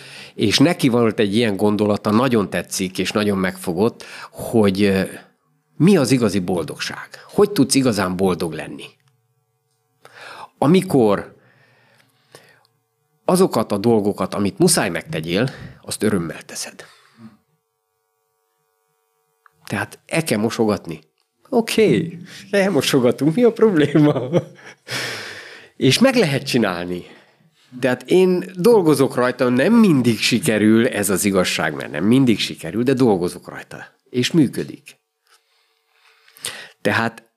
és 0.41 0.57
neki 0.57 0.89
volt 0.89 1.19
egy 1.19 1.35
ilyen 1.35 1.55
gondolata, 1.55 2.11
nagyon 2.11 2.49
tetszik, 2.49 2.97
és 2.97 3.11
nagyon 3.11 3.37
megfogott, 3.37 4.03
hogy 4.31 5.07
mi 5.77 5.97
az 5.97 6.11
igazi 6.11 6.39
boldogság? 6.39 7.09
Hogy 7.27 7.51
tudsz 7.51 7.75
igazán 7.75 8.15
boldog 8.15 8.53
lenni? 8.53 8.85
Amikor 10.57 11.35
azokat 13.25 13.71
a 13.71 13.77
dolgokat, 13.77 14.33
amit 14.33 14.57
muszáj 14.57 14.89
megtegyél, 14.89 15.49
azt 15.81 16.03
örömmel 16.03 16.41
teszed. 16.41 16.85
Tehát 19.65 19.99
el 20.05 20.23
kell 20.23 20.39
mosogatni. 20.39 20.99
Oké, 21.49 21.83
okay, 21.85 22.17
elmosogatunk, 22.51 23.35
mi 23.35 23.43
a 23.43 23.51
probléma? 23.51 24.29
És 25.77 25.99
meg 25.99 26.15
lehet 26.15 26.43
csinálni. 26.43 27.05
Tehát 27.79 28.03
én 28.03 28.51
dolgozok 28.55 29.15
rajta, 29.15 29.49
nem 29.49 29.73
mindig 29.73 30.19
sikerül, 30.19 30.87
ez 30.87 31.09
az 31.09 31.25
igazság, 31.25 31.73
mert 31.73 31.91
nem 31.91 32.03
mindig 32.03 32.39
sikerül, 32.39 32.83
de 32.83 32.93
dolgozok 32.93 33.49
rajta. 33.49 33.85
És 34.09 34.31
működik. 34.31 34.99
Tehát 36.81 37.31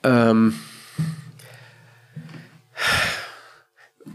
öm, 0.00 0.54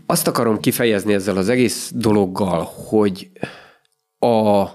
azt 0.05 0.28
akarom 0.28 0.59
kifejezni 0.59 1.13
ezzel 1.13 1.38
az 1.38 1.49
egész 1.49 1.91
dologgal, 1.95 2.63
hogy 2.63 3.32
a 4.20 4.65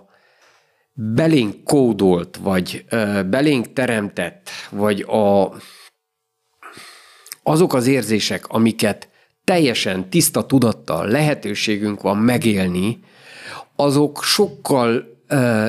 belénk 0.93 1.64
kódolt, 1.64 2.36
vagy 2.36 2.84
belénk 3.26 3.72
teremtett, 3.72 4.51
vagy 4.70 5.01
a, 5.01 5.55
azok 7.43 7.74
az 7.74 7.86
érzések, 7.86 8.47
amiket 8.49 9.12
teljesen 9.45 10.11
tiszta 10.11 10.47
tudattal 10.47 11.07
lehetőségünk 11.07 12.01
van 12.03 12.16
megélni, 12.16 13.01
azok 13.76 14.22
sokkal 14.24 15.05
ö, 15.28 15.66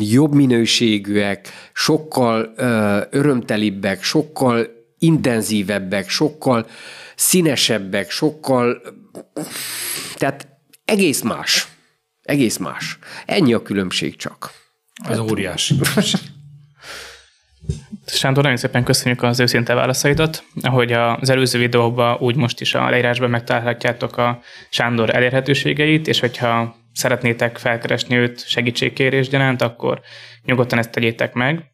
jobb 0.00 0.34
minőségűek, 0.34 1.48
sokkal 1.72 2.52
ö, 2.56 3.00
örömtelibbek, 3.10 4.02
sokkal 4.02 4.66
intenzívebbek, 4.98 6.08
sokkal 6.08 6.66
színesebbek, 7.16 8.10
sokkal... 8.10 8.82
Tehát 10.14 10.48
egész 10.84 11.22
más. 11.22 11.68
Egész 12.22 12.56
más. 12.56 12.98
Ennyi 13.26 13.52
a 13.52 13.62
különbség 13.62 14.16
csak. 14.16 14.50
Ez 15.08 15.18
óriási. 15.18 15.74
Sándor, 18.06 18.42
nagyon 18.42 18.58
szépen 18.58 18.84
köszönjük 18.84 19.22
az 19.22 19.40
őszinte 19.40 19.74
válaszaidat. 19.74 20.44
Ahogy 20.60 20.92
az 20.92 21.30
előző 21.30 21.58
videóban, 21.58 22.16
úgy 22.20 22.36
most 22.36 22.60
is 22.60 22.74
a 22.74 22.90
leírásban 22.90 23.30
megtalálhatjátok 23.30 24.16
a 24.16 24.40
Sándor 24.70 25.14
elérhetőségeit, 25.14 26.08
és 26.08 26.20
hogyha 26.20 26.76
szeretnétek 26.92 27.58
felkeresni 27.58 28.16
őt 28.16 28.48
segítségkérés 28.48 29.28
gyanánt, 29.28 29.62
akkor 29.62 30.00
nyugodtan 30.44 30.78
ezt 30.78 30.90
tegyétek 30.90 31.32
meg. 31.32 31.64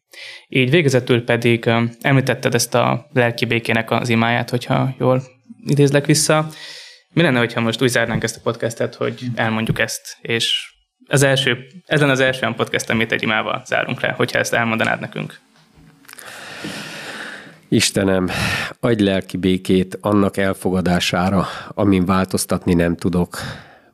Így 0.47 0.69
végezetül 0.69 1.23
pedig 1.23 1.69
említetted 2.01 2.53
ezt 2.53 2.75
a 2.75 3.07
lelki 3.13 3.45
békének 3.45 3.91
az 3.91 4.09
imáját, 4.09 4.49
hogyha 4.49 4.95
jól 4.99 5.23
idézlek 5.65 6.05
vissza. 6.05 6.47
Mi 7.13 7.21
lenne, 7.21 7.39
hogyha 7.39 7.61
most 7.61 7.81
úgy 7.81 7.89
zárnánk 7.89 8.23
ezt 8.23 8.37
a 8.37 8.41
podcastet, 8.43 8.95
hogy 8.95 9.21
elmondjuk 9.35 9.79
ezt, 9.79 10.17
és 10.21 10.73
az 11.07 11.23
első, 11.23 11.57
ez 11.85 11.99
lenne 11.99 12.11
az 12.11 12.19
első 12.19 12.41
olyan 12.41 12.55
podcast, 12.55 12.89
amit 12.89 13.11
egy 13.11 13.23
imával 13.23 13.61
zárunk 13.65 14.01
le, 14.01 14.11
hogyha 14.11 14.39
ezt 14.39 14.53
elmondanád 14.53 14.99
nekünk. 14.99 15.42
Istenem, 17.73 18.29
adj 18.79 19.03
lelki 19.03 19.37
békét 19.37 19.97
annak 20.01 20.37
elfogadására, 20.37 21.47
amin 21.67 22.05
változtatni 22.05 22.73
nem 22.73 22.95
tudok. 22.95 23.37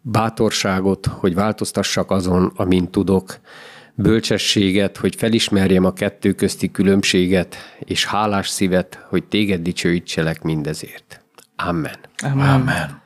Bátorságot, 0.01 1.05
hogy 1.05 1.33
változtassak 1.33 2.11
azon, 2.11 2.51
amin 2.55 2.89
tudok. 2.89 3.39
Bölcsességet, 3.95 4.97
hogy 4.97 5.15
felismerjem 5.15 5.85
a 5.85 5.93
kettő 5.93 6.33
közti 6.33 6.71
különbséget, 6.71 7.55
és 7.79 8.05
hálás 8.05 8.49
szívet, 8.49 9.05
hogy 9.09 9.23
téged 9.23 9.61
dicsőítselek 9.61 10.41
mindezért. 10.41 11.21
Amen. 11.55 11.97
Amen. 12.23 12.49
Amen. 12.49 13.01